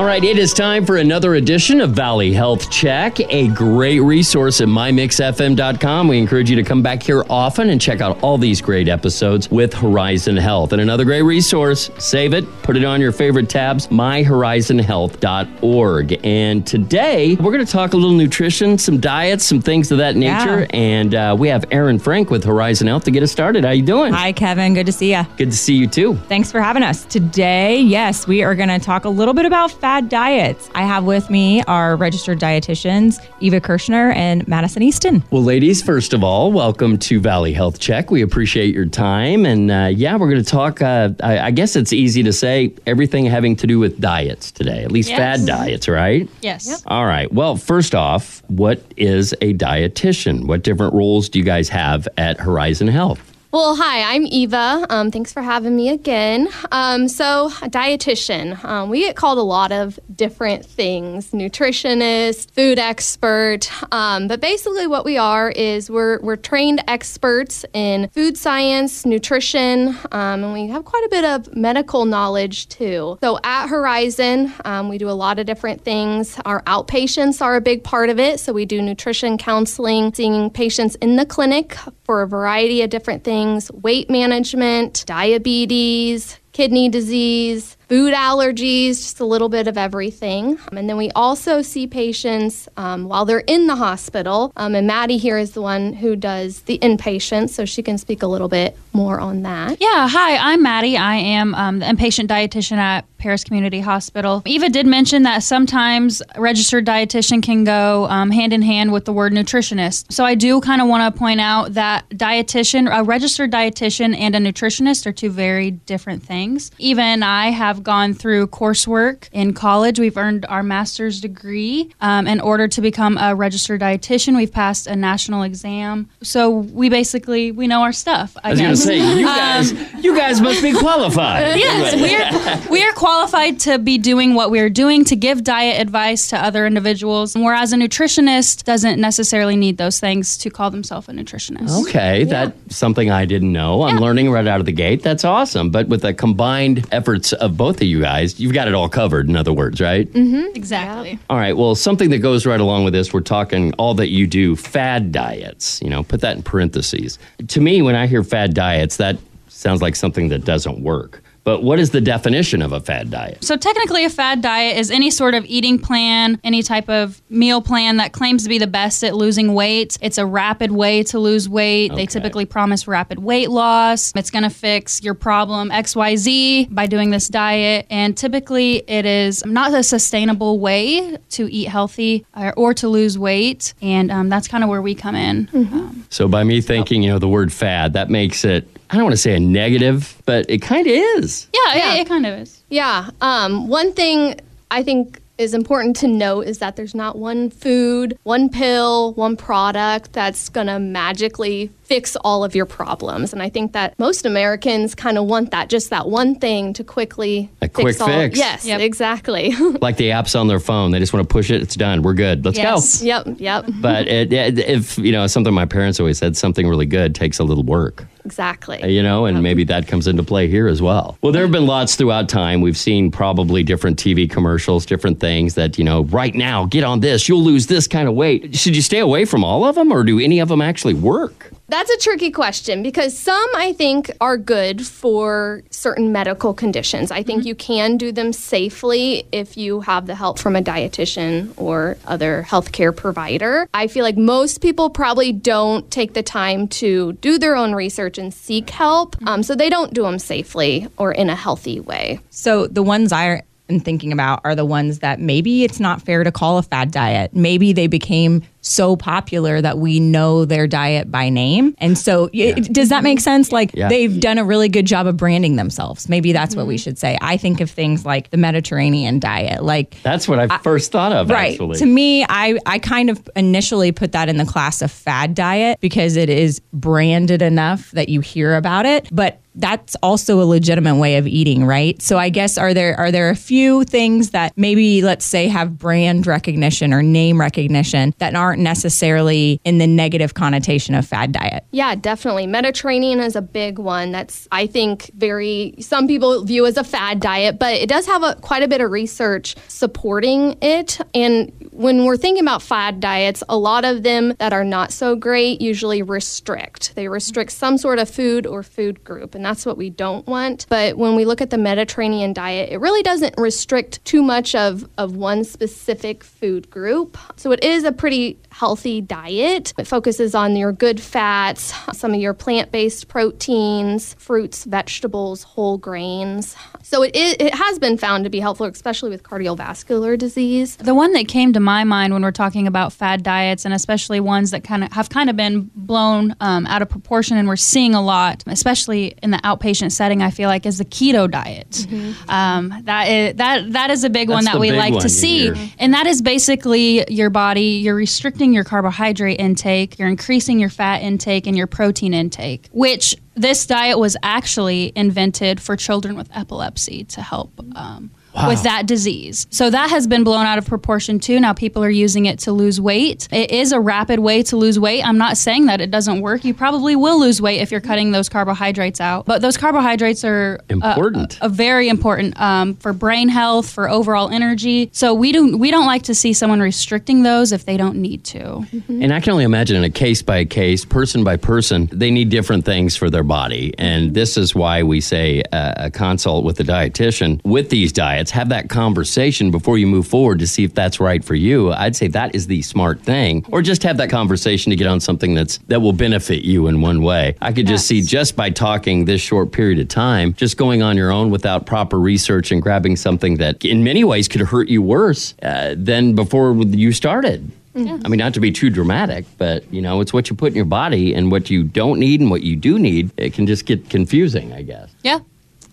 All 0.00 0.06
right, 0.06 0.24
it 0.24 0.38
is 0.38 0.54
time 0.54 0.86
for 0.86 0.96
another 0.96 1.34
edition 1.34 1.82
of 1.82 1.90
Valley 1.90 2.32
Health 2.32 2.70
Check, 2.70 3.20
a 3.20 3.48
great 3.48 4.00
resource 4.00 4.62
at 4.62 4.68
mymixfm.com. 4.68 6.08
We 6.08 6.16
encourage 6.16 6.48
you 6.48 6.56
to 6.56 6.62
come 6.62 6.82
back 6.82 7.02
here 7.02 7.22
often 7.28 7.68
and 7.68 7.78
check 7.78 8.00
out 8.00 8.18
all 8.22 8.38
these 8.38 8.62
great 8.62 8.88
episodes 8.88 9.50
with 9.50 9.74
Horizon 9.74 10.38
Health. 10.38 10.72
And 10.72 10.80
another 10.80 11.04
great 11.04 11.20
resource, 11.20 11.90
save 11.98 12.32
it, 12.32 12.46
put 12.62 12.78
it 12.78 12.84
on 12.84 13.02
your 13.02 13.12
favorite 13.12 13.50
tabs, 13.50 13.88
myhorizonhealth.org. 13.88 16.20
And 16.24 16.66
today, 16.66 17.34
we're 17.34 17.52
going 17.52 17.66
to 17.66 17.70
talk 17.70 17.92
a 17.92 17.98
little 17.98 18.16
nutrition, 18.16 18.78
some 18.78 19.00
diets, 19.00 19.44
some 19.44 19.60
things 19.60 19.92
of 19.92 19.98
that 19.98 20.16
nature. 20.16 20.60
Yeah. 20.60 20.66
And 20.72 21.14
uh, 21.14 21.36
we 21.38 21.48
have 21.48 21.66
Aaron 21.70 21.98
Frank 21.98 22.30
with 22.30 22.42
Horizon 22.42 22.86
Health 22.86 23.04
to 23.04 23.10
get 23.10 23.22
us 23.22 23.32
started. 23.32 23.66
How 23.66 23.72
you 23.72 23.82
doing? 23.82 24.14
Hi, 24.14 24.32
Kevin. 24.32 24.72
Good 24.72 24.86
to 24.86 24.92
see 24.92 25.12
you. 25.12 25.24
Good 25.36 25.50
to 25.50 25.56
see 25.58 25.74
you 25.74 25.86
too. 25.86 26.16
Thanks 26.26 26.50
for 26.50 26.62
having 26.62 26.82
us. 26.82 27.04
Today, 27.04 27.78
yes, 27.78 28.26
we 28.26 28.42
are 28.42 28.54
going 28.54 28.70
to 28.70 28.78
talk 28.78 29.04
a 29.04 29.10
little 29.10 29.34
bit 29.34 29.44
about 29.44 29.70
fad 29.90 30.08
diets. 30.08 30.70
I 30.72 30.82
have 30.84 31.02
with 31.02 31.28
me 31.30 31.64
our 31.64 31.96
registered 31.96 32.38
dietitians, 32.38 33.18
Eva 33.40 33.60
Kirshner 33.60 34.14
and 34.14 34.46
Madison 34.46 34.84
Easton. 34.84 35.24
Well, 35.32 35.42
ladies, 35.42 35.82
first 35.82 36.12
of 36.12 36.22
all, 36.22 36.52
welcome 36.52 36.96
to 36.98 37.18
Valley 37.18 37.52
Health 37.52 37.80
Check. 37.80 38.08
We 38.08 38.22
appreciate 38.22 38.72
your 38.72 38.86
time. 38.86 39.44
And 39.44 39.68
uh, 39.68 39.90
yeah, 39.92 40.16
we're 40.16 40.30
going 40.30 40.44
to 40.44 40.48
talk, 40.48 40.80
uh, 40.80 41.10
I, 41.24 41.40
I 41.40 41.50
guess 41.50 41.74
it's 41.74 41.92
easy 41.92 42.22
to 42.22 42.32
say, 42.32 42.72
everything 42.86 43.26
having 43.26 43.56
to 43.56 43.66
do 43.66 43.80
with 43.80 44.00
diets 44.00 44.52
today, 44.52 44.84
at 44.84 44.92
least 44.92 45.08
Yes. 45.08 45.18
fad 45.18 45.44
diets, 45.44 45.88
right? 45.88 46.28
Yes. 46.40 46.84
All 46.86 47.06
right. 47.06 47.32
Well, 47.32 47.56
first 47.56 47.92
off, 47.92 48.44
what 48.46 48.80
is 48.96 49.32
a 49.40 49.54
dietitian? 49.54 50.44
What 50.46 50.62
different 50.62 50.94
roles 50.94 51.28
do 51.28 51.40
you 51.40 51.44
guys 51.44 51.68
have 51.68 52.06
at 52.16 52.38
Horizon 52.38 52.86
Health? 52.86 53.29
Well, 53.52 53.74
hi, 53.74 54.14
I'm 54.14 54.26
Eva. 54.26 54.86
Um, 54.90 55.10
thanks 55.10 55.32
for 55.32 55.42
having 55.42 55.74
me 55.74 55.88
again. 55.88 56.48
Um, 56.70 57.08
so, 57.08 57.46
a 57.46 57.68
dietitian. 57.68 58.64
Um, 58.64 58.90
we 58.90 59.00
get 59.00 59.16
called 59.16 59.38
a 59.38 59.42
lot 59.42 59.72
of 59.72 59.98
different 60.14 60.64
things 60.64 61.32
nutritionist, 61.32 62.52
food 62.52 62.78
expert. 62.78 63.68
Um, 63.92 64.28
but 64.28 64.40
basically, 64.40 64.86
what 64.86 65.04
we 65.04 65.18
are 65.18 65.50
is 65.50 65.90
we're, 65.90 66.20
we're 66.20 66.36
trained 66.36 66.84
experts 66.86 67.64
in 67.72 68.08
food 68.10 68.38
science, 68.38 69.04
nutrition, 69.04 69.98
um, 70.12 70.44
and 70.44 70.52
we 70.52 70.68
have 70.68 70.84
quite 70.84 71.02
a 71.06 71.08
bit 71.08 71.24
of 71.24 71.56
medical 71.56 72.04
knowledge 72.04 72.68
too. 72.68 73.18
So, 73.20 73.40
at 73.42 73.66
Horizon, 73.66 74.52
um, 74.64 74.88
we 74.88 74.96
do 74.96 75.10
a 75.10 75.18
lot 75.26 75.40
of 75.40 75.46
different 75.46 75.82
things. 75.82 76.38
Our 76.44 76.62
outpatients 76.68 77.42
are 77.42 77.56
a 77.56 77.60
big 77.60 77.82
part 77.82 78.10
of 78.10 78.20
it. 78.20 78.38
So, 78.38 78.52
we 78.52 78.64
do 78.64 78.80
nutrition 78.80 79.38
counseling, 79.38 80.14
seeing 80.14 80.50
patients 80.50 80.94
in 80.96 81.16
the 81.16 81.26
clinic 81.26 81.76
for 82.04 82.22
a 82.22 82.28
variety 82.28 82.82
of 82.82 82.90
different 82.90 83.24
things 83.24 83.39
weight 83.72 84.10
management, 84.10 85.04
diabetes, 85.06 86.38
kidney 86.52 86.88
disease, 86.88 87.76
food 87.90 88.14
allergies, 88.14 89.02
just 89.02 89.18
a 89.18 89.24
little 89.24 89.48
bit 89.48 89.66
of 89.66 89.76
everything. 89.76 90.56
Um, 90.70 90.78
and 90.78 90.88
then 90.88 90.96
we 90.96 91.10
also 91.10 91.60
see 91.60 91.88
patients 91.88 92.68
um, 92.76 93.06
while 93.06 93.24
they're 93.24 93.40
in 93.40 93.66
the 93.66 93.74
hospital. 93.74 94.52
Um, 94.56 94.76
and 94.76 94.86
Maddie 94.86 95.16
here 95.16 95.36
is 95.36 95.50
the 95.52 95.60
one 95.60 95.94
who 95.94 96.14
does 96.14 96.60
the 96.62 96.78
inpatient, 96.78 97.50
so 97.50 97.64
she 97.64 97.82
can 97.82 97.98
speak 97.98 98.22
a 98.22 98.28
little 98.28 98.48
bit 98.48 98.76
more 98.92 99.18
on 99.18 99.42
that. 99.42 99.80
Yeah, 99.80 100.08
hi, 100.08 100.36
I'm 100.36 100.62
Maddie. 100.62 100.96
I 100.96 101.16
am 101.16 101.52
um, 101.56 101.80
the 101.80 101.86
inpatient 101.86 102.28
dietitian 102.28 102.76
at 102.76 103.06
Paris 103.18 103.44
Community 103.44 103.80
Hospital. 103.80 104.42
Eva 104.46 104.68
did 104.68 104.86
mention 104.86 105.24
that 105.24 105.42
sometimes 105.42 106.22
registered 106.36 106.86
dietitian 106.86 107.42
can 107.42 107.64
go 107.64 108.06
um, 108.06 108.30
hand 108.30 108.52
in 108.52 108.62
hand 108.62 108.92
with 108.92 109.04
the 109.04 109.12
word 109.12 109.32
nutritionist. 109.32 110.12
So 110.12 110.24
I 110.24 110.34
do 110.34 110.60
kind 110.60 110.80
of 110.80 110.88
want 110.88 111.12
to 111.12 111.18
point 111.18 111.40
out 111.40 111.74
that 111.74 112.08
dietitian, 112.10 112.88
a 112.90 113.02
registered 113.02 113.50
dietitian, 113.50 114.16
and 114.16 114.34
a 114.34 114.38
nutritionist 114.38 115.06
are 115.06 115.12
two 115.12 115.30
very 115.30 115.72
different 115.72 116.22
things. 116.22 116.70
Eva 116.78 117.02
and 117.02 117.24
I 117.24 117.50
have 117.50 117.79
gone 117.82 118.14
through 118.14 118.46
coursework 118.48 119.28
in 119.32 119.52
college. 119.54 119.98
We've 119.98 120.16
earned 120.16 120.46
our 120.48 120.62
master's 120.62 121.20
degree. 121.20 121.90
Um, 122.00 122.26
in 122.26 122.40
order 122.40 122.68
to 122.68 122.80
become 122.80 123.18
a 123.18 123.34
registered 123.34 123.80
dietitian, 123.80 124.36
we've 124.36 124.52
passed 124.52 124.86
a 124.86 124.96
national 124.96 125.42
exam. 125.42 126.08
So 126.22 126.50
we 126.50 126.88
basically 126.88 127.52
we 127.52 127.66
know 127.66 127.82
our 127.82 127.92
stuff. 127.92 128.36
I, 128.42 128.48
I 128.48 128.50
was 128.52 128.60
going 128.60 128.70
to 128.72 128.76
say, 128.76 128.98
you 129.18 129.24
guys, 129.42 129.72
you 130.04 130.16
guys 130.16 130.40
must 130.40 130.62
be 130.62 130.72
qualified. 130.72 131.58
Yes, 131.60 131.94
we're 131.94 132.70
we 132.70 132.82
are 132.82 132.92
qualified 132.92 133.60
to 133.60 133.78
be 133.78 133.98
doing 133.98 134.34
what 134.34 134.50
we're 134.50 134.70
doing 134.70 135.04
to 135.06 135.16
give 135.16 135.44
diet 135.44 135.80
advice 135.80 136.28
to 136.30 136.42
other 136.42 136.66
individuals, 136.66 137.36
whereas 137.36 137.72
a 137.72 137.76
nutritionist 137.76 138.64
doesn't 138.64 139.00
necessarily 139.00 139.56
need 139.56 139.76
those 139.76 140.00
things 140.00 140.38
to 140.38 140.50
call 140.50 140.70
themselves 140.70 141.08
a 141.08 141.12
nutritionist. 141.12 141.82
Okay, 141.82 142.24
that's 142.24 142.76
something 142.76 143.10
I 143.10 143.24
didn't 143.26 143.52
know. 143.52 143.82
I'm 143.82 143.96
Yeah. 143.96 144.00
learning 144.00 144.30
right 144.30 144.46
out 144.46 144.60
of 144.60 144.66
the 144.66 144.72
gate. 144.72 145.02
That's 145.02 145.24
awesome. 145.24 145.70
But 145.70 145.88
with 145.88 146.02
the 146.02 146.14
combined 146.14 146.86
efforts 146.92 147.32
of 147.34 147.56
both 147.56 147.69
of 147.76 147.82
you 147.86 148.00
guys, 148.00 148.40
you've 148.40 148.52
got 148.52 148.66
it 148.68 148.74
all 148.74 148.88
covered, 148.88 149.28
in 149.28 149.36
other 149.36 149.52
words, 149.52 149.80
right? 149.80 150.10
Mm-hmm. 150.12 150.56
Exactly. 150.56 151.18
All 151.28 151.36
right. 151.36 151.56
Well, 151.56 151.74
something 151.74 152.10
that 152.10 152.18
goes 152.18 152.46
right 152.46 152.60
along 152.60 152.84
with 152.84 152.92
this, 152.92 153.12
we're 153.12 153.20
talking 153.20 153.72
all 153.74 153.94
that 153.94 154.08
you 154.08 154.26
do, 154.26 154.56
fad 154.56 155.12
diets. 155.12 155.80
You 155.82 155.90
know, 155.90 156.02
put 156.02 156.20
that 156.22 156.36
in 156.36 156.42
parentheses. 156.42 157.18
To 157.48 157.60
me, 157.60 157.82
when 157.82 157.94
I 157.94 158.06
hear 158.06 158.24
fad 158.24 158.54
diets, 158.54 158.96
that 158.96 159.18
sounds 159.48 159.82
like 159.82 159.94
something 159.94 160.28
that 160.30 160.44
doesn't 160.44 160.82
work. 160.82 161.22
But 161.44 161.62
what 161.62 161.78
is 161.78 161.90
the 161.90 162.00
definition 162.00 162.60
of 162.62 162.72
a 162.72 162.80
fad 162.80 163.10
diet? 163.10 163.42
So 163.42 163.56
technically, 163.56 164.04
a 164.04 164.10
fad 164.10 164.42
diet 164.42 164.76
is 164.76 164.90
any 164.90 165.10
sort 165.10 165.34
of 165.34 165.44
eating 165.46 165.78
plan, 165.78 166.38
any 166.44 166.62
type 166.62 166.88
of 166.88 167.20
meal 167.30 167.62
plan 167.62 167.96
that 167.96 168.12
claims 168.12 168.42
to 168.42 168.48
be 168.48 168.58
the 168.58 168.66
best 168.66 169.02
at 169.02 169.16
losing 169.16 169.54
weight. 169.54 169.96
It's 170.02 170.18
a 170.18 170.26
rapid 170.26 170.70
way 170.70 171.02
to 171.04 171.18
lose 171.18 171.48
weight. 171.48 171.92
Okay. 171.92 172.02
They 172.02 172.06
typically 172.06 172.44
promise 172.44 172.86
rapid 172.86 173.20
weight 173.20 173.50
loss. 173.50 174.12
It's 174.14 174.30
going 174.30 174.42
to 174.42 174.50
fix 174.50 175.02
your 175.02 175.14
problem 175.14 175.70
XYZ 175.70 176.74
by 176.74 176.86
doing 176.86 177.10
this 177.10 177.28
diet. 177.28 177.86
And 177.90 178.16
typically, 178.16 178.82
it 178.88 179.06
is 179.06 179.44
not 179.46 179.72
a 179.74 179.82
sustainable 179.82 180.58
way 180.58 181.16
to 181.30 181.50
eat 181.52 181.68
healthy 181.68 182.26
or, 182.36 182.52
or 182.54 182.74
to 182.74 182.88
lose 182.88 183.18
weight. 183.18 183.74
And 183.80 184.10
um, 184.10 184.28
that's 184.28 184.48
kind 184.48 184.62
of 184.62 184.70
where 184.70 184.82
we 184.82 184.94
come 184.94 185.14
in. 185.14 185.48
Um, 185.54 186.04
So, 186.10 186.28
by 186.28 186.44
me 186.44 186.60
thinking, 186.60 187.02
you 187.02 187.10
know, 187.10 187.18
the 187.18 187.28
word 187.28 187.52
fad, 187.52 187.92
that 187.94 188.10
makes 188.10 188.44
it, 188.44 188.68
I 188.90 188.94
don't 188.96 189.04
want 189.04 189.14
to 189.14 189.20
say 189.22 189.34
a 189.36 189.40
negative, 189.40 190.20
but 190.26 190.46
it 190.50 190.60
kind 190.62 190.86
of 190.86 190.92
is. 190.92 191.39
Yeah, 191.52 191.76
Yeah. 191.76 191.94
It, 191.94 192.00
it 192.02 192.08
kind 192.08 192.26
of 192.26 192.38
is. 192.38 192.62
Yeah. 192.68 193.10
Um, 193.20 193.68
one 193.68 193.92
thing 193.92 194.40
I 194.70 194.82
think 194.82 195.20
is 195.38 195.54
important 195.54 195.96
to 195.96 196.06
note 196.06 196.42
is 196.46 196.58
that 196.58 196.76
there's 196.76 196.94
not 196.94 197.16
one 197.16 197.48
food, 197.48 198.18
one 198.24 198.50
pill, 198.50 199.14
one 199.14 199.38
product 199.38 200.12
that's 200.12 200.50
going 200.50 200.66
to 200.66 200.78
magically 200.78 201.70
fix 201.82 202.14
all 202.16 202.44
of 202.44 202.54
your 202.54 202.66
problems. 202.66 203.32
And 203.32 203.42
I 203.42 203.48
think 203.48 203.72
that 203.72 203.98
most 203.98 204.26
Americans 204.26 204.94
kind 204.94 205.16
of 205.16 205.24
want 205.24 205.50
that, 205.52 205.70
just 205.70 205.88
that 205.90 206.08
one 206.10 206.34
thing 206.34 206.74
to 206.74 206.84
quickly 206.84 207.48
A 207.62 207.70
quick 207.70 207.98
all. 208.02 208.06
fix. 208.06 208.36
Yes, 208.38 208.66
Yep. 208.66 208.80
exactly. 208.82 209.54
Like 209.80 209.96
the 209.96 210.10
apps 210.10 210.38
on 210.38 210.46
their 210.46 210.60
phone, 210.60 210.90
they 210.90 210.98
just 210.98 211.14
want 211.14 211.26
to 211.26 211.32
push 211.32 211.50
it, 211.50 211.62
it's 211.62 211.74
done, 211.74 212.02
we're 212.02 212.12
good, 212.12 212.44
let's 212.44 212.58
Yes. 212.58 213.00
go. 213.00 213.06
yep, 213.06 213.26
yep, 213.38 213.64
But 213.80 214.08
it, 214.08 214.30
it, 214.30 214.58
if, 214.58 214.98
you 214.98 215.10
know, 215.10 215.26
something 215.26 215.54
my 215.54 215.64
parents 215.64 215.98
always 215.98 216.18
said, 216.18 216.36
something 216.36 216.68
really 216.68 216.84
good 216.86 217.14
takes 217.14 217.38
a 217.38 217.44
little 217.44 217.64
work. 217.64 218.06
Exactly. 218.24 218.82
Uh, 218.82 218.86
you 218.86 219.02
know, 219.02 219.26
and 219.26 219.42
maybe 219.42 219.64
that 219.64 219.86
comes 219.86 220.06
into 220.06 220.22
play 220.22 220.48
here 220.48 220.68
as 220.68 220.80
well. 220.80 221.18
Well, 221.22 221.32
there 221.32 221.42
have 221.42 221.52
been 221.52 221.66
lots 221.66 221.96
throughout 221.96 222.28
time. 222.28 222.60
We've 222.60 222.76
seen 222.76 223.10
probably 223.10 223.62
different 223.62 223.98
TV 223.98 224.28
commercials, 224.28 224.86
different 224.86 225.20
things 225.20 225.54
that, 225.54 225.78
you 225.78 225.84
know, 225.84 226.04
right 226.04 226.34
now, 226.34 226.66
get 226.66 226.84
on 226.84 227.00
this, 227.00 227.28
you'll 227.28 227.42
lose 227.42 227.66
this 227.66 227.86
kind 227.86 228.08
of 228.08 228.14
weight. 228.14 228.56
Should 228.56 228.76
you 228.76 228.82
stay 228.82 228.98
away 228.98 229.24
from 229.24 229.44
all 229.44 229.64
of 229.64 229.74
them 229.74 229.92
or 229.92 230.04
do 230.04 230.18
any 230.18 230.38
of 230.38 230.48
them 230.48 230.60
actually 230.60 230.94
work? 230.94 231.50
That's 231.70 231.88
a 231.88 231.98
tricky 231.98 232.32
question 232.32 232.82
because 232.82 233.16
some 233.16 233.48
I 233.54 233.72
think 233.72 234.10
are 234.20 234.36
good 234.36 234.84
for 234.84 235.62
certain 235.70 236.10
medical 236.10 236.52
conditions. 236.52 237.12
I 237.12 237.22
think 237.22 237.42
mm-hmm. 237.42 237.48
you 237.48 237.54
can 237.54 237.96
do 237.96 238.10
them 238.10 238.32
safely 238.32 239.24
if 239.30 239.56
you 239.56 239.80
have 239.82 240.08
the 240.08 240.16
help 240.16 240.40
from 240.40 240.56
a 240.56 240.62
dietitian 240.62 241.54
or 241.56 241.96
other 242.06 242.44
healthcare 242.48 242.94
provider. 242.94 243.68
I 243.72 243.86
feel 243.86 244.02
like 244.02 244.16
most 244.16 244.60
people 244.62 244.90
probably 244.90 245.32
don't 245.32 245.88
take 245.92 246.14
the 246.14 246.24
time 246.24 246.66
to 246.82 247.12
do 247.12 247.38
their 247.38 247.54
own 247.54 247.72
research 247.72 248.18
and 248.18 248.34
seek 248.34 248.68
help, 248.70 249.14
mm-hmm. 249.14 249.28
um, 249.28 249.42
so 249.44 249.54
they 249.54 249.70
don't 249.70 249.94
do 249.94 250.02
them 250.02 250.18
safely 250.18 250.88
or 250.96 251.12
in 251.12 251.30
a 251.30 251.36
healthy 251.36 251.78
way. 251.78 252.18
So 252.30 252.66
the 252.66 252.82
ones 252.82 253.12
I 253.12 253.44
am 253.68 253.78
thinking 253.78 254.12
about 254.12 254.40
are 254.44 254.56
the 254.56 254.64
ones 254.64 254.98
that 254.98 255.20
maybe 255.20 255.62
it's 255.62 255.78
not 255.78 256.02
fair 256.02 256.24
to 256.24 256.32
call 256.32 256.58
a 256.58 256.62
fad 256.62 256.90
diet. 256.90 257.34
Maybe 257.34 257.72
they 257.72 257.86
became 257.86 258.42
so 258.60 258.96
popular 258.96 259.60
that 259.60 259.78
we 259.78 260.00
know 260.00 260.44
their 260.44 260.66
diet 260.66 261.10
by 261.10 261.28
name. 261.28 261.74
And 261.78 261.96
so, 261.96 262.28
yeah. 262.32 262.56
it, 262.56 262.72
does 262.72 262.90
that 262.90 263.02
make 263.02 263.20
sense? 263.20 263.52
Like 263.52 263.70
yeah. 263.74 263.88
they've 263.88 264.20
done 264.20 264.38
a 264.38 264.44
really 264.44 264.68
good 264.68 264.86
job 264.86 265.06
of 265.06 265.16
branding 265.16 265.56
themselves. 265.56 266.08
Maybe 266.08 266.32
that's 266.32 266.50
mm-hmm. 266.50 266.60
what 266.60 266.66
we 266.66 266.76
mm-hmm. 266.76 266.82
should 266.82 266.98
say. 266.98 267.18
I 267.20 267.36
think 267.36 267.60
of 267.60 267.70
things 267.70 268.04
like 268.04 268.30
the 268.30 268.36
Mediterranean 268.36 269.18
diet. 269.18 269.62
Like 269.62 270.00
that's 270.02 270.28
what 270.28 270.38
I, 270.38 270.54
I 270.54 270.58
first 270.58 270.92
thought 270.92 271.12
of. 271.12 271.30
Right. 271.30 271.52
Actually. 271.52 271.78
To 271.78 271.86
me, 271.86 272.24
I 272.28 272.58
I 272.66 272.78
kind 272.78 273.10
of 273.10 273.28
initially 273.36 273.92
put 273.92 274.12
that 274.12 274.28
in 274.28 274.36
the 274.36 274.46
class 274.46 274.82
of 274.82 274.90
fad 274.90 275.34
diet 275.34 275.78
because 275.80 276.16
it 276.16 276.28
is 276.28 276.60
branded 276.72 277.42
enough 277.42 277.90
that 277.92 278.08
you 278.08 278.20
hear 278.20 278.56
about 278.56 278.86
it, 278.86 279.08
but 279.10 279.40
that's 279.56 279.96
also 279.96 280.40
a 280.40 280.44
legitimate 280.44 280.96
way 280.96 281.16
of 281.16 281.26
eating, 281.26 281.64
right? 281.64 282.00
So 282.00 282.18
I 282.18 282.28
guess 282.28 282.56
are 282.56 282.72
there 282.72 282.96
are 282.98 283.10
there 283.10 283.30
a 283.30 283.36
few 283.36 283.84
things 283.84 284.30
that 284.30 284.52
maybe 284.56 285.02
let's 285.02 285.24
say 285.24 285.48
have 285.48 285.78
brand 285.78 286.26
recognition 286.26 286.92
or 286.92 287.02
name 287.02 287.40
recognition 287.40 288.14
that 288.18 288.32
aren't 288.50 288.62
necessarily 288.62 289.60
in 289.64 289.78
the 289.78 289.86
negative 289.86 290.34
connotation 290.34 290.96
of 290.96 291.06
fad 291.06 291.30
diet? 291.30 291.64
Yeah, 291.70 291.94
definitely. 291.94 292.48
Mediterranean 292.48 293.20
is 293.20 293.36
a 293.36 293.42
big 293.42 293.78
one 293.78 294.10
that's 294.10 294.48
I 294.50 294.66
think 294.66 295.10
very 295.14 295.76
some 295.78 296.08
people 296.08 296.44
view 296.44 296.66
as 296.66 296.76
a 296.76 296.82
fad 296.82 297.20
diet, 297.20 297.60
but 297.60 297.74
it 297.74 297.88
does 297.88 298.06
have 298.06 298.24
a 298.24 298.34
quite 298.40 298.64
a 298.64 298.68
bit 298.68 298.80
of 298.80 298.90
research 298.90 299.54
supporting 299.68 300.58
it 300.60 300.98
and 301.14 301.52
when 301.80 302.04
we're 302.04 302.16
thinking 302.16 302.42
about 302.42 302.60
fad 302.60 303.00
diets, 303.00 303.42
a 303.48 303.56
lot 303.56 303.84
of 303.84 304.02
them 304.02 304.34
that 304.38 304.52
are 304.52 304.64
not 304.64 304.92
so 304.92 305.16
great 305.16 305.60
usually 305.60 306.02
restrict. 306.02 306.94
They 306.94 307.08
restrict 307.08 307.52
some 307.52 307.78
sort 307.78 307.98
of 307.98 308.10
food 308.10 308.46
or 308.46 308.62
food 308.62 309.02
group, 309.04 309.34
and 309.34 309.44
that's 309.44 309.64
what 309.64 309.78
we 309.78 309.88
don't 309.88 310.26
want. 310.26 310.66
But 310.68 310.98
when 310.98 311.16
we 311.16 311.24
look 311.24 311.40
at 311.40 311.50
the 311.50 311.58
Mediterranean 311.58 312.32
diet, 312.32 312.70
it 312.70 312.80
really 312.80 313.02
doesn't 313.02 313.34
restrict 313.38 314.04
too 314.04 314.22
much 314.22 314.54
of, 314.54 314.88
of 314.98 315.16
one 315.16 315.44
specific 315.44 316.22
food 316.22 316.68
group. 316.70 317.16
So 317.36 317.52
it 317.52 317.64
is 317.64 317.84
a 317.84 317.92
pretty 317.92 318.38
healthy 318.50 319.00
diet. 319.00 319.72
It 319.78 319.86
focuses 319.86 320.34
on 320.34 320.56
your 320.56 320.72
good 320.72 321.00
fats, 321.00 321.72
some 321.92 322.14
of 322.14 322.20
your 322.20 322.34
plant 322.34 322.72
based 322.72 323.08
proteins, 323.08 324.14
fruits, 324.14 324.64
vegetables, 324.64 325.42
whole 325.42 325.78
grains. 325.78 326.56
So 326.82 327.02
it, 327.02 327.14
is, 327.14 327.36
it 327.38 327.54
has 327.54 327.78
been 327.78 327.96
found 327.96 328.24
to 328.24 328.30
be 328.30 328.40
helpful, 328.40 328.66
especially 328.66 329.10
with 329.10 329.22
cardiovascular 329.22 330.18
disease. 330.18 330.76
The 330.76 330.94
one 330.94 331.12
that 331.12 331.28
came 331.28 331.52
to 331.52 331.60
my 331.60 331.84
mind 331.84 332.12
when 332.12 332.22
we're 332.22 332.32
talking 332.32 332.66
about 332.66 332.92
fad 332.92 333.22
diets, 333.22 333.64
and 333.64 333.72
especially 333.72 334.20
ones 334.20 334.50
that 334.50 334.64
kind 334.64 334.84
of 334.84 334.92
have 334.92 335.08
kind 335.08 335.30
of 335.30 335.36
been 335.36 335.70
blown 335.74 336.34
um, 336.40 336.66
out 336.66 336.82
of 336.82 336.88
proportion, 336.88 337.36
and 337.36 337.46
we're 337.46 337.56
seeing 337.56 337.94
a 337.94 338.02
lot, 338.02 338.42
especially 338.46 339.14
in 339.22 339.30
the 339.30 339.38
outpatient 339.38 339.92
setting. 339.92 340.22
I 340.22 340.30
feel 340.30 340.48
like 340.48 340.66
is 340.66 340.78
the 340.78 340.84
keto 340.84 341.30
diet. 341.30 341.70
Mm-hmm. 341.70 342.30
Um, 342.30 342.74
that 342.84 343.08
is 343.08 343.36
that 343.36 343.72
that 343.72 343.90
is 343.90 344.04
a 344.04 344.10
big 344.10 344.28
That's 344.28 344.36
one 344.36 344.44
that 344.46 344.58
we 344.58 344.72
like 344.72 344.98
to 345.00 345.08
see, 345.08 345.52
and 345.78 345.94
that 345.94 346.06
is 346.06 346.22
basically 346.22 347.10
your 347.12 347.30
body. 347.30 347.80
You're 347.82 347.94
restricting 348.30 348.52
your 348.54 348.62
carbohydrate 348.62 349.40
intake, 349.40 349.98
you're 349.98 350.08
increasing 350.08 350.60
your 350.60 350.70
fat 350.70 351.02
intake, 351.02 351.48
and 351.48 351.56
your 351.56 351.66
protein 351.66 352.14
intake, 352.14 352.68
which 352.70 353.16
this 353.34 353.66
diet 353.66 353.98
was 353.98 354.16
actually 354.22 354.92
invented 354.94 355.60
for 355.60 355.74
children 355.74 356.14
with 356.14 356.28
epilepsy 356.32 357.02
to 357.02 357.22
help 357.22 357.50
um, 357.74 358.08
Wow. 358.34 358.48
with 358.48 358.62
that 358.62 358.86
disease. 358.86 359.48
So 359.50 359.70
that 359.70 359.90
has 359.90 360.06
been 360.06 360.22
blown 360.22 360.46
out 360.46 360.56
of 360.56 360.66
proportion 360.66 361.18
too. 361.18 361.40
Now 361.40 361.52
people 361.52 361.82
are 361.82 361.90
using 361.90 362.26
it 362.26 362.38
to 362.40 362.52
lose 362.52 362.80
weight. 362.80 363.26
It 363.32 363.50
is 363.50 363.72
a 363.72 363.80
rapid 363.80 364.20
way 364.20 364.44
to 364.44 364.56
lose 364.56 364.78
weight. 364.78 365.02
I'm 365.02 365.18
not 365.18 365.36
saying 365.36 365.66
that 365.66 365.80
it 365.80 365.90
doesn't 365.90 366.20
work. 366.20 366.44
You 366.44 366.54
probably 366.54 366.94
will 366.94 367.18
lose 367.18 367.42
weight 367.42 367.60
if 367.60 367.72
you're 367.72 367.80
cutting 367.80 368.12
those 368.12 368.28
carbohydrates 368.28 369.00
out. 369.00 369.26
But 369.26 369.42
those 369.42 369.56
carbohydrates 369.56 370.24
are 370.24 370.60
uh, 370.70 370.74
important, 370.74 371.38
a, 371.40 371.46
a 371.46 371.48
very 371.48 371.88
important 371.88 372.40
um, 372.40 372.76
for 372.76 372.92
brain 372.92 373.28
health, 373.28 373.68
for 373.68 373.90
overall 373.90 374.30
energy. 374.30 374.90
So 374.92 375.12
we 375.12 375.32
don't 375.32 375.58
we 375.58 375.72
don't 375.72 375.86
like 375.86 376.04
to 376.04 376.14
see 376.14 376.32
someone 376.32 376.60
restricting 376.60 377.24
those 377.24 377.50
if 377.50 377.64
they 377.64 377.76
don't 377.76 377.96
need 377.96 378.22
to. 378.26 378.38
Mm-hmm. 378.38 379.02
And 379.02 379.12
I 379.12 379.20
can 379.20 379.32
only 379.32 379.44
imagine 379.44 379.76
in 379.76 379.84
a 379.84 379.90
case 379.90 380.22
by 380.22 380.44
case, 380.44 380.84
person 380.84 381.24
by 381.24 381.36
person, 381.36 381.88
they 381.92 382.12
need 382.12 382.28
different 382.28 382.64
things 382.64 382.96
for 382.96 383.10
their 383.10 383.24
body. 383.24 383.74
And 383.76 384.14
this 384.14 384.36
is 384.36 384.54
why 384.54 384.84
we 384.84 385.00
say 385.00 385.42
uh, 385.50 385.74
a 385.76 385.90
consult 385.90 386.44
with 386.44 386.60
a 386.60 386.64
dietitian 386.64 387.40
with 387.44 387.70
these 387.70 387.92
diets 387.92 388.19
have 388.28 388.50
that 388.50 388.68
conversation 388.68 389.50
before 389.50 389.78
you 389.78 389.86
move 389.86 390.06
forward 390.06 390.40
to 390.40 390.46
see 390.46 390.64
if 390.64 390.74
that's 390.74 391.00
right 391.00 391.24
for 391.24 391.34
you. 391.34 391.72
I'd 391.72 391.96
say 391.96 392.08
that 392.08 392.34
is 392.34 392.46
the 392.46 392.60
smart 392.62 393.00
thing. 393.00 393.46
Or 393.50 393.62
just 393.62 393.82
have 393.84 393.96
that 393.96 394.10
conversation 394.10 394.70
to 394.70 394.76
get 394.76 394.86
on 394.86 395.00
something 395.00 395.34
that's 395.34 395.58
that 395.68 395.80
will 395.80 395.92
benefit 395.94 396.44
you 396.44 396.66
in 396.66 396.82
one 396.82 397.02
way. 397.02 397.36
I 397.40 397.52
could 397.52 397.66
just 397.66 397.90
yes. 397.90 398.02
see 398.02 398.08
just 398.08 398.36
by 398.36 398.50
talking 398.50 399.06
this 399.06 399.22
short 399.22 399.52
period 399.52 399.78
of 399.78 399.88
time, 399.88 400.34
just 400.34 400.58
going 400.58 400.82
on 400.82 400.96
your 400.96 401.10
own 401.10 401.30
without 401.30 401.64
proper 401.64 401.98
research 401.98 402.52
and 402.52 402.60
grabbing 402.60 402.96
something 402.96 403.36
that 403.36 403.64
in 403.64 403.82
many 403.82 404.04
ways 404.04 404.28
could 404.28 404.42
hurt 404.42 404.68
you 404.68 404.82
worse 404.82 405.34
uh, 405.42 405.74
than 405.78 406.14
before 406.14 406.54
you 406.56 406.92
started. 406.92 407.50
Yeah. 407.74 407.98
I 408.04 408.08
mean, 408.08 408.18
not 408.18 408.34
to 408.34 408.40
be 408.40 408.50
too 408.50 408.68
dramatic, 408.68 409.24
but 409.38 409.72
you 409.72 409.80
know, 409.80 410.00
it's 410.00 410.12
what 410.12 410.28
you 410.28 410.34
put 410.34 410.48
in 410.48 410.56
your 410.56 410.64
body 410.64 411.14
and 411.14 411.30
what 411.30 411.50
you 411.50 411.62
don't 411.62 412.00
need 412.00 412.20
and 412.20 412.30
what 412.30 412.42
you 412.42 412.56
do 412.56 412.78
need. 412.78 413.10
It 413.16 413.32
can 413.32 413.46
just 413.46 413.64
get 413.64 413.88
confusing, 413.88 414.52
I 414.52 414.62
guess. 414.62 414.90
Yeah, 415.02 415.20